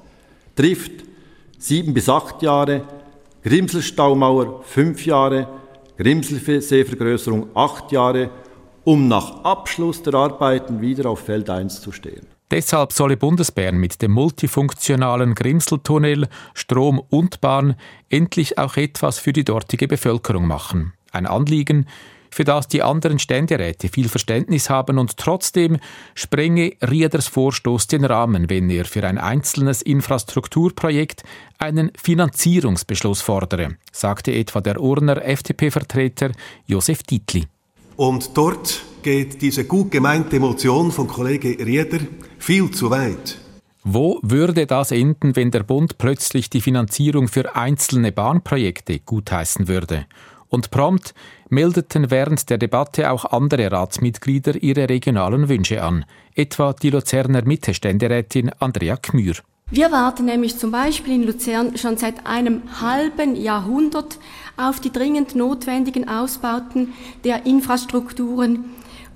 Trifft 0.55 1.03
sieben 1.60 1.93
bis 1.93 2.10
acht 2.10 2.41
Jahre, 2.41 2.81
Grimselstaumauer 3.43 4.62
fünf 4.63 5.06
Jahre, 5.06 5.47
Grimselseevergrößerung 5.97 7.47
acht 7.56 7.91
Jahre, 7.91 8.30
um 8.84 9.08
nach 9.08 9.43
Abschluss 9.43 10.04
der 10.04 10.13
Arbeiten 10.13 10.82
wieder 10.82 11.10
auf 11.10 11.21
Feld 11.21 11.49
1 11.49 11.82
zu 11.82 11.91
stehen. 11.91 12.27
Deshalb 12.51 12.91
solle 12.91 13.17
Bundesbern 13.17 13.77
mit 13.77 14.01
dem 14.01 14.12
multifunktionalen 14.12 15.36
Grimseltunnel, 15.36 16.27
Strom 16.54 17.01
und 17.10 17.41
Bahn 17.41 17.75
endlich 18.10 18.58
auch 18.58 18.77
etwas 18.77 19.19
für 19.19 19.34
die 19.34 19.45
dortige 19.45 19.88
Bevölkerung 19.88 20.45
machen. 20.45 20.93
Ein 21.12 21.25
Anliegen, 21.25 21.88
für 22.32 22.44
das 22.44 22.67
die 22.67 22.82
anderen 22.82 23.20
Ständeräte 23.20 23.89
viel 23.89 24.10
Verständnis 24.10 24.70
haben 24.70 24.98
und 24.98 25.17
trotzdem 25.17 25.78
sprenge 26.15 26.74
Rieders 26.82 27.28
Vorstoß 27.28 27.88
den 27.88 28.06
Rahmen, 28.06 28.50
wenn 28.50 28.70
er 28.70 28.86
für 28.86 29.06
ein 29.06 29.17
einzelnes 29.17 29.82
Infrastrukturprojekt 29.82 31.24
einen 31.58 31.91
Finanzierungsbeschluss 32.02 33.22
fordere, 33.22 33.76
sagte 33.91 34.34
etwa 34.34 34.62
der 34.62 34.80
Urner 34.80 35.24
FDP-Vertreter 35.24 36.32
Josef 36.65 37.04
Dietli. 37.04 37.46
Und 37.98 38.36
dort 38.36 38.82
geht 39.04 39.41
diese 39.41 39.65
gut 39.65 39.91
gemeinte 39.91 40.39
Motion 40.39 40.91
von 40.91 41.08
Kollege 41.08 41.58
Rieder 41.63 42.00
viel 42.39 42.72
zu 42.72 42.89
weit. 42.89 43.38
Wo 43.84 44.20
würde 44.22 44.67
das 44.67 44.91
enden, 44.91 45.36
wenn 45.36 45.50
der 45.50 45.63
Bund 45.63 45.98
plötzlich 45.98 46.52
die 46.52 46.62
Finanzierung 46.62 47.28
für 47.28 47.56
einzelne 47.56 48.12
Bahnprojekte 48.12 49.00
gutheißen 49.00 49.67
würde? 49.67 50.06
Und 50.52 50.70
prompt 50.70 51.14
meldeten 51.50 52.12
während 52.12 52.50
der 52.50 52.58
Debatte 52.58 53.10
auch 53.10 53.24
andere 53.24 53.72
Ratsmitglieder 53.72 54.62
ihre 54.62 54.90
regionalen 54.90 55.48
Wünsche 55.48 55.82
an, 55.82 56.04
etwa 56.36 56.74
die 56.74 56.90
Luzerner 56.90 57.44
Mitte-Ständerätin 57.44 58.52
Andrea 58.60 58.98
Kmür. 58.98 59.36
Wir 59.70 59.94
warten 59.94 60.26
nämlich 60.26 60.58
zum 60.58 60.72
Beispiel 60.72 61.16
in 61.16 61.24
Luzern 61.24 61.78
schon 61.78 61.96
seit 61.96 62.28
einem 62.28 62.82
halben 62.82 63.38
Jahrhundert 63.38 64.20
auf 64.58 64.82
die 64.82 64.92
dringend 64.92 65.36
notwendigen 65.36 66.10
Ausbauten 66.10 66.94
der 67.24 67.46
Infrastrukturen 67.46 68.66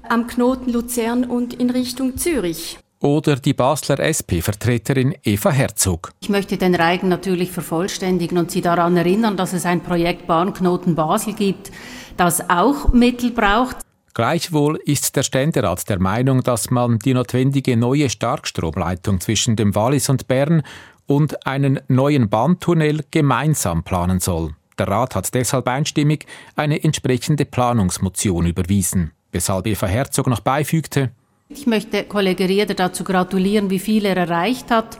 am 0.08 0.28
Knoten 0.28 0.71
Luzern 0.71 1.26
und 1.26 1.54
in 1.54 1.69
Richtung 1.69 2.15
Zürich. 2.17 2.80
Oder 3.01 3.36
die 3.36 3.53
Basler 3.53 3.99
SP-Vertreterin 3.99 5.15
Eva 5.23 5.51
Herzog. 5.51 6.12
Ich 6.21 6.29
möchte 6.29 6.58
den 6.58 6.75
Reigen 6.75 7.10
natürlich 7.10 7.51
vervollständigen 7.51 8.38
und 8.38 8.51
Sie 8.51 8.62
daran 8.62 8.95
erinnern, 8.95 9.38
dass 9.38 9.53
es 9.53 9.65
ein 9.65 9.81
Projekt 9.81 10.27
Bahnknoten 10.27 10.95
Basel 10.95 11.34
gibt, 11.34 11.71
das 12.17 12.49
auch 12.49 12.93
Mittel 12.93 13.31
braucht. 13.31 13.77
Gleichwohl 14.13 14.79
ist 14.86 15.17
der 15.17 15.23
Ständerat 15.23 15.89
der 15.89 15.99
Meinung, 15.99 16.41
dass 16.41 16.71
man 16.71 16.99
die 16.99 17.13
notwendige 17.13 17.75
neue 17.75 18.10
Starkstromleitung 18.10 19.19
zwischen 19.19 19.58
dem 19.58 19.75
Wallis 19.75 20.08
und 20.08 20.29
Bern 20.29 20.63
und 21.05 21.45
einen 21.45 21.81
neuen 21.89 22.29
Bahntunnel 22.29 23.03
gemeinsam 23.12 23.84
planen 23.84 24.21
soll. 24.21 24.55
Der 24.77 24.88
Rat 24.88 25.15
hat 25.15 25.34
deshalb 25.34 25.67
einstimmig 25.67 26.25
eine 26.55 26.84
entsprechende 26.84 27.45
Planungsmotion 27.45 28.45
überwiesen, 28.45 29.12
weshalb 29.31 29.67
Eva 29.67 29.88
Herzog 29.88 30.27
noch 30.27 30.39
beifügte, 30.39 31.12
ich 31.49 31.67
möchte 31.67 32.03
Kollege 32.03 32.49
Rieder 32.49 32.73
dazu 32.73 33.03
gratulieren, 33.03 33.69
wie 33.69 33.79
viel 33.79 34.05
er 34.05 34.17
erreicht 34.17 34.71
hat 34.71 34.97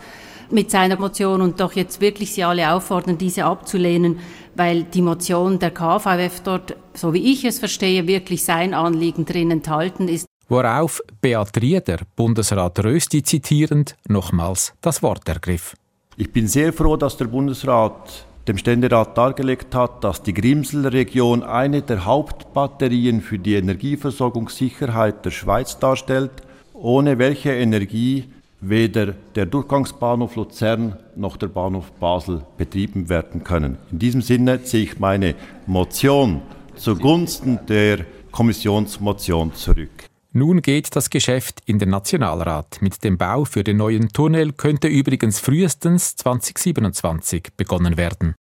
mit 0.52 0.70
seiner 0.70 0.98
Motion 0.98 1.42
und 1.42 1.60
doch 1.60 1.74
jetzt 1.74 2.02
wirklich 2.02 2.34
Sie 2.34 2.44
alle 2.44 2.72
auffordern, 2.72 3.18
diese 3.18 3.46
abzulehnen, 3.46 4.20
weil 4.56 4.84
die 4.84 5.02
Motion 5.02 5.58
der 5.58 5.72
KVF 5.72 6.42
dort, 6.44 6.76
so 6.94 7.14
wie 7.14 7.32
ich 7.32 7.46
es 7.46 7.60
verstehe, 7.60 8.08
wirklich 8.08 8.44
sein 8.44 8.74
Anliegen 8.74 9.26
drin 9.26 9.50
enthalten 9.50 10.08
ist. 10.08 10.28
Worauf 10.48 11.02
Beat 11.22 11.60
Rieder, 11.60 11.98
Bundesrat 12.16 12.84
Rösti 12.84 13.24
zitierend, 13.24 13.96
nochmals 14.08 14.74
das 14.82 15.02
Wort 15.02 15.28
ergriff. 15.28 15.76
Ich 16.16 16.32
bin 16.32 16.48
sehr 16.48 16.72
froh, 16.72 16.96
dass 16.96 17.18
der 17.18 17.26
Bundesrat 17.26 18.25
dem 18.48 18.58
Ständerat 18.58 19.18
dargelegt 19.18 19.74
hat, 19.74 20.04
dass 20.04 20.22
die 20.22 20.34
Grimselregion 20.34 21.44
eine 21.44 21.82
der 21.82 22.06
Hauptbatterien 22.06 23.22
für 23.22 23.40
die 23.40 23.56
Energieversorgungssicherheit 23.56 25.26
der 25.26 25.32
Schweiz 25.32 25.80
darstellt, 25.80 26.32
ohne 26.74 27.18
welche 27.18 27.54
Energie 27.54 28.26
weder 28.62 29.14
der 29.36 29.46
Durchgangsbahnhof 29.46 30.36
Luzern 30.36 30.98
noch 31.16 31.38
der 31.38 31.48
Bahnhof 31.48 31.92
Basel 31.94 32.42
betrieben 32.58 33.10
werden 33.10 33.44
können. 33.44 33.78
In 33.92 34.00
diesem 34.00 34.22
Sinne 34.22 34.64
ziehe 34.64 34.84
ich 34.84 35.00
meine 35.00 35.36
Motion 35.66 36.42
zugunsten 36.76 37.60
der 37.68 38.06
Kommissionsmotion 38.32 39.54
zurück. 39.54 40.10
Nun 40.38 40.62
geht 40.62 40.98
das 40.98 41.10
Geschäft 41.10 41.62
in 41.66 41.80
den 41.80 41.92
Nationalrat. 41.92 42.82
Mit 42.82 43.06
dem 43.06 43.18
Bau 43.18 43.46
für 43.46 43.64
den 43.64 43.78
neuen 43.78 44.10
Tunnel 44.10 44.52
könnte 44.52 44.90
übrigens 44.90 45.40
frühestens 45.40 46.18
2027 46.18 47.54
begonnen 47.56 47.96
werden. 47.96 48.36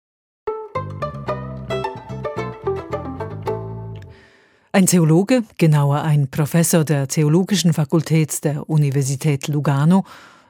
Ein 4.71 4.87
Theologe, 4.87 5.43
genauer 5.59 6.01
ein 6.01 6.31
Professor 6.31 6.83
der 6.83 7.07
Theologischen 7.07 7.73
Fakultät 7.73 8.43
der 8.43 8.67
Universität 8.67 9.47
Lugano, 9.47 10.03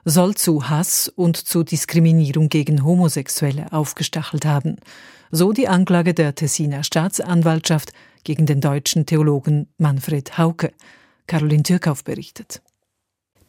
soll 0.05 0.35
zu 0.35 0.69
Hass 0.69 1.09
und 1.09 1.35
zu 1.35 1.63
Diskriminierung 1.63 2.47
gegen 2.47 2.85
Homosexuelle 2.85 3.65
aufgestachelt 3.73 4.45
haben. 4.45 4.77
So 5.29 5.51
die 5.51 5.67
Anklage 5.67 6.13
der 6.13 6.35
Tessiner 6.35 6.85
Staatsanwaltschaft 6.85 7.91
gegen 8.23 8.45
den 8.45 8.61
deutschen 8.61 9.05
Theologen 9.05 9.67
Manfred 9.77 10.37
Hauke. 10.37 10.71
Caroline 11.27 11.63
Türkauf 11.63 12.03
berichtet. 12.03 12.61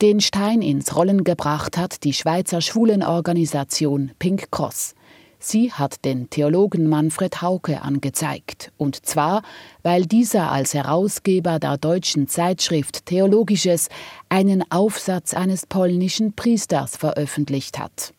Den 0.00 0.20
Stein 0.20 0.60
ins 0.60 0.96
Rollen 0.96 1.24
gebracht 1.24 1.76
hat 1.78 2.04
die 2.04 2.12
Schweizer 2.12 2.60
Schwulenorganisation 2.60 4.12
Pink 4.18 4.50
Cross. 4.50 4.94
Sie 5.38 5.72
hat 5.72 6.04
den 6.04 6.30
Theologen 6.30 6.88
Manfred 6.88 7.42
Hauke 7.42 7.82
angezeigt, 7.82 8.72
und 8.78 9.04
zwar, 9.04 9.42
weil 9.82 10.06
dieser 10.06 10.50
als 10.50 10.72
Herausgeber 10.72 11.58
der 11.58 11.76
deutschen 11.76 12.28
Zeitschrift 12.28 13.06
Theologisches 13.06 13.88
einen 14.30 14.64
Aufsatz 14.70 15.34
eines 15.34 15.66
polnischen 15.66 16.32
Priesters 16.32 16.96
veröffentlicht 16.96 17.78
hat. 17.78 18.14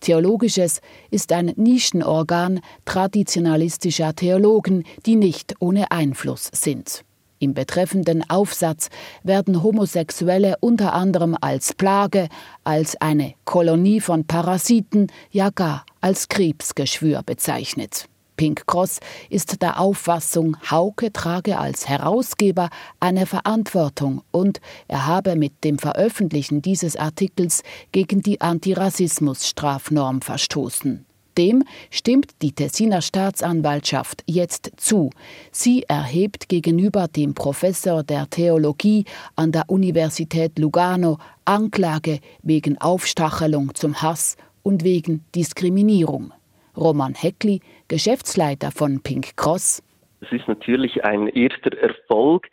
Theologisches 0.00 0.80
ist 1.10 1.32
ein 1.32 1.52
Nischenorgan 1.56 2.60
traditionalistischer 2.84 4.14
Theologen, 4.14 4.84
die 5.06 5.16
nicht 5.16 5.54
ohne 5.60 5.90
Einfluss 5.90 6.50
sind. 6.52 7.04
Im 7.38 7.54
betreffenden 7.54 8.28
Aufsatz 8.30 8.88
werden 9.22 9.62
Homosexuelle 9.62 10.56
unter 10.60 10.94
anderem 10.94 11.36
als 11.40 11.74
Plage, 11.74 12.28
als 12.62 13.00
eine 13.00 13.34
Kolonie 13.44 14.00
von 14.00 14.24
Parasiten, 14.26 15.08
ja 15.30 15.50
gar 15.50 15.84
als 16.00 16.28
Krebsgeschwür 16.28 17.22
bezeichnet. 17.22 18.08
Pink 18.36 18.66
Cross 18.66 19.00
ist 19.30 19.62
der 19.62 19.78
Auffassung, 19.78 20.56
Hauke 20.70 21.12
trage 21.12 21.58
als 21.58 21.88
Herausgeber 21.88 22.68
eine 22.98 23.26
Verantwortung 23.26 24.22
und 24.30 24.60
er 24.88 25.06
habe 25.06 25.36
mit 25.36 25.62
dem 25.62 25.78
Veröffentlichen 25.78 26.60
dieses 26.60 26.96
Artikels 26.96 27.62
gegen 27.92 28.22
die 28.22 28.40
Antirassismus-Strafnorm 28.40 30.20
verstoßen. 30.20 31.06
Dem 31.36 31.64
stimmt 31.90 32.42
die 32.42 32.52
Tessiner 32.52 33.02
Staatsanwaltschaft 33.02 34.22
jetzt 34.26 34.72
zu. 34.76 35.10
Sie 35.50 35.82
erhebt 35.82 36.48
gegenüber 36.48 37.08
dem 37.08 37.34
Professor 37.34 38.02
der 38.04 38.28
Theologie 38.30 39.04
an 39.34 39.50
der 39.50 39.64
Universität 39.68 40.58
Lugano 40.58 41.18
Anklage 41.44 42.20
wegen 42.42 42.80
Aufstachelung 42.80 43.74
zum 43.74 44.00
Hass 44.00 44.36
und 44.62 44.84
wegen 44.84 45.24
Diskriminierung. 45.34 46.32
Roman 46.76 47.14
Heckli, 47.14 47.60
Geschäftsleiter 47.88 48.70
von 48.70 49.00
Pink 49.00 49.36
Cross. 49.36 49.82
Es 50.20 50.32
ist 50.32 50.48
natürlich 50.48 51.04
ein 51.04 51.28
erster 51.28 51.76
Erfolg. 51.76 52.48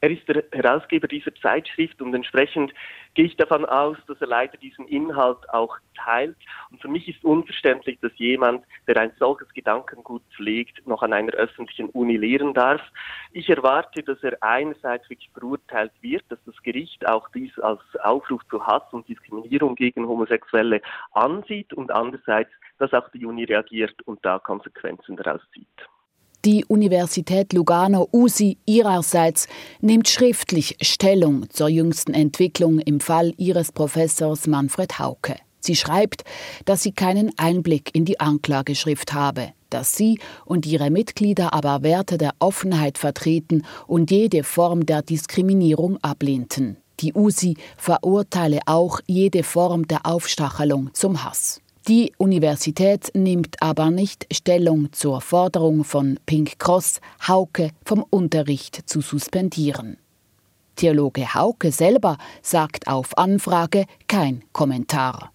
Er 0.00 0.10
ist 0.10 0.28
der 0.28 0.44
Herausgeber 0.52 1.08
dieser 1.08 1.34
Zeitschrift 1.36 2.02
und 2.02 2.14
entsprechend 2.14 2.72
gehe 3.14 3.24
ich 3.24 3.36
davon 3.36 3.64
aus, 3.64 3.96
dass 4.06 4.20
er 4.20 4.26
leider 4.26 4.58
diesen 4.58 4.86
Inhalt 4.88 5.38
auch 5.48 5.74
teilt. 5.94 6.36
Und 6.70 6.82
für 6.82 6.88
mich 6.88 7.08
ist 7.08 7.24
unverständlich, 7.24 7.98
dass 8.02 8.12
jemand, 8.16 8.64
der 8.86 8.98
ein 8.98 9.12
solches 9.18 9.48
Gedankengut 9.54 10.22
pflegt, 10.36 10.86
noch 10.86 11.02
an 11.02 11.14
einer 11.14 11.32
öffentlichen 11.32 11.88
Uni 11.90 12.18
lehren 12.18 12.52
darf. 12.52 12.82
Ich 13.32 13.48
erwarte, 13.48 14.02
dass 14.02 14.22
er 14.22 14.36
einerseits 14.42 15.08
wirklich 15.08 15.30
verurteilt 15.32 15.92
wird, 16.02 16.24
dass 16.28 16.38
das 16.44 16.62
Gericht 16.62 17.08
auch 17.08 17.28
dies 17.30 17.58
als 17.60 17.80
Aufruf 18.02 18.42
zu 18.50 18.66
Hass 18.66 18.84
und 18.92 19.08
Diskriminierung 19.08 19.76
gegen 19.76 20.06
Homosexuelle 20.06 20.82
ansieht 21.12 21.72
und 21.72 21.90
andererseits, 21.90 22.50
dass 22.78 22.92
auch 22.92 23.08
die 23.10 23.24
Uni 23.24 23.44
reagiert 23.44 24.02
und 24.02 24.22
da 24.26 24.38
Konsequenzen 24.38 25.16
daraus 25.16 25.40
zieht. 25.54 25.66
Die 26.46 26.64
Universität 26.64 27.52
Lugano 27.54 28.08
USI 28.12 28.56
ihrerseits 28.66 29.48
nimmt 29.80 30.08
schriftlich 30.08 30.76
Stellung 30.80 31.50
zur 31.50 31.68
jüngsten 31.68 32.14
Entwicklung 32.14 32.78
im 32.78 33.00
Fall 33.00 33.34
ihres 33.36 33.72
Professors 33.72 34.46
Manfred 34.46 35.00
Hauke. 35.00 35.34
Sie 35.58 35.74
schreibt, 35.74 36.22
dass 36.64 36.84
sie 36.84 36.92
keinen 36.92 37.36
Einblick 37.36 37.92
in 37.96 38.04
die 38.04 38.20
Anklageschrift 38.20 39.12
habe, 39.12 39.54
dass 39.70 39.96
sie 39.96 40.20
und 40.44 40.66
ihre 40.66 40.88
Mitglieder 40.88 41.52
aber 41.52 41.82
Werte 41.82 42.16
der 42.16 42.34
Offenheit 42.38 42.96
vertreten 42.96 43.64
und 43.88 44.12
jede 44.12 44.44
Form 44.44 44.86
der 44.86 45.02
Diskriminierung 45.02 45.98
ablehnten. 46.00 46.76
Die 47.00 47.12
USI 47.12 47.56
verurteile 47.76 48.60
auch 48.66 49.00
jede 49.08 49.42
Form 49.42 49.88
der 49.88 50.06
Aufstachelung 50.06 50.90
zum 50.94 51.24
Hass. 51.24 51.60
Die 51.88 52.12
Universität 52.18 53.12
nimmt 53.14 53.62
aber 53.62 53.92
nicht 53.92 54.26
Stellung 54.32 54.92
zur 54.92 55.20
Forderung 55.20 55.84
von 55.84 56.18
Pink 56.26 56.58
Cross, 56.58 57.00
Hauke 57.28 57.70
vom 57.84 58.02
Unterricht 58.10 58.82
zu 58.86 59.00
suspendieren. 59.00 59.96
Theologe 60.74 61.32
Hauke 61.32 61.70
selber 61.70 62.18
sagt 62.42 62.88
auf 62.88 63.16
Anfrage 63.16 63.84
kein 64.08 64.42
Kommentar. 64.52 65.30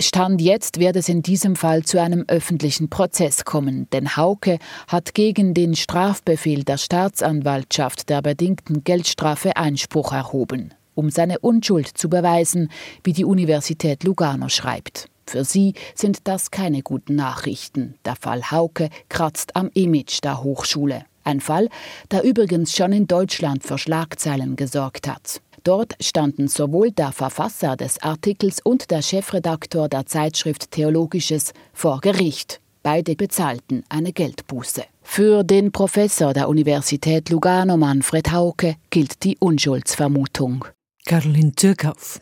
Stand 0.00 0.40
jetzt 0.40 0.80
wird 0.80 0.96
es 0.96 1.10
in 1.10 1.20
diesem 1.20 1.54
Fall 1.54 1.82
zu 1.82 2.00
einem 2.00 2.24
öffentlichen 2.28 2.88
Prozess 2.88 3.44
kommen, 3.44 3.86
denn 3.92 4.16
Hauke 4.16 4.58
hat 4.88 5.12
gegen 5.12 5.52
den 5.52 5.76
Strafbefehl 5.76 6.64
der 6.64 6.78
Staatsanwaltschaft 6.78 8.08
der 8.08 8.22
bedingten 8.22 8.84
Geldstrafe 8.84 9.58
Einspruch 9.58 10.14
erhoben, 10.14 10.72
um 10.94 11.10
seine 11.10 11.40
Unschuld 11.40 11.88
zu 11.88 12.08
beweisen, 12.08 12.70
wie 13.04 13.12
die 13.12 13.26
Universität 13.26 14.02
Lugano 14.02 14.48
schreibt. 14.48 15.10
Für 15.30 15.44
sie 15.44 15.74
sind 15.94 16.26
das 16.26 16.50
keine 16.50 16.82
guten 16.82 17.14
Nachrichten. 17.14 17.94
Der 18.04 18.16
Fall 18.16 18.50
Hauke 18.50 18.88
kratzt 19.08 19.54
am 19.54 19.70
Image 19.74 20.24
der 20.24 20.42
Hochschule. 20.42 21.04
Ein 21.22 21.40
Fall, 21.40 21.68
der 22.10 22.24
übrigens 22.24 22.74
schon 22.74 22.92
in 22.92 23.06
Deutschland 23.06 23.62
für 23.62 23.78
Schlagzeilen 23.78 24.56
gesorgt 24.56 25.06
hat. 25.06 25.40
Dort 25.62 25.94
standen 26.00 26.48
sowohl 26.48 26.90
der 26.90 27.12
Verfasser 27.12 27.76
des 27.76 28.02
Artikels 28.02 28.58
und 28.60 28.90
der 28.90 29.02
Chefredaktor 29.02 29.88
der 29.88 30.04
Zeitschrift 30.04 30.72
Theologisches 30.72 31.52
vor 31.72 32.00
Gericht. 32.00 32.60
Beide 32.82 33.14
bezahlten 33.14 33.84
eine 33.88 34.12
Geldbuße. 34.12 34.82
Für 35.00 35.44
den 35.44 35.70
Professor 35.70 36.32
der 36.32 36.48
Universität 36.48 37.30
Lugano 37.30 37.76
Manfred 37.76 38.32
Hauke 38.32 38.74
gilt 38.90 39.22
die 39.22 39.36
Unschuldsvermutung. 39.38 40.64
Caroline 41.06 41.52
Türkauf. 41.52 42.20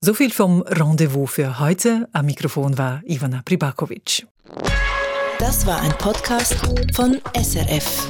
So 0.00 0.14
viel 0.14 0.30
vom 0.30 0.62
Rendezvous 0.62 1.28
für 1.28 1.58
heute. 1.58 2.08
Am 2.12 2.26
Mikrofon 2.26 2.78
war 2.78 3.02
Ivana 3.04 3.42
Pribakovic. 3.44 4.28
Das 5.40 5.66
war 5.66 5.80
ein 5.80 5.90
Podcast 5.98 6.54
von 6.94 7.20
SRF. 7.34 8.06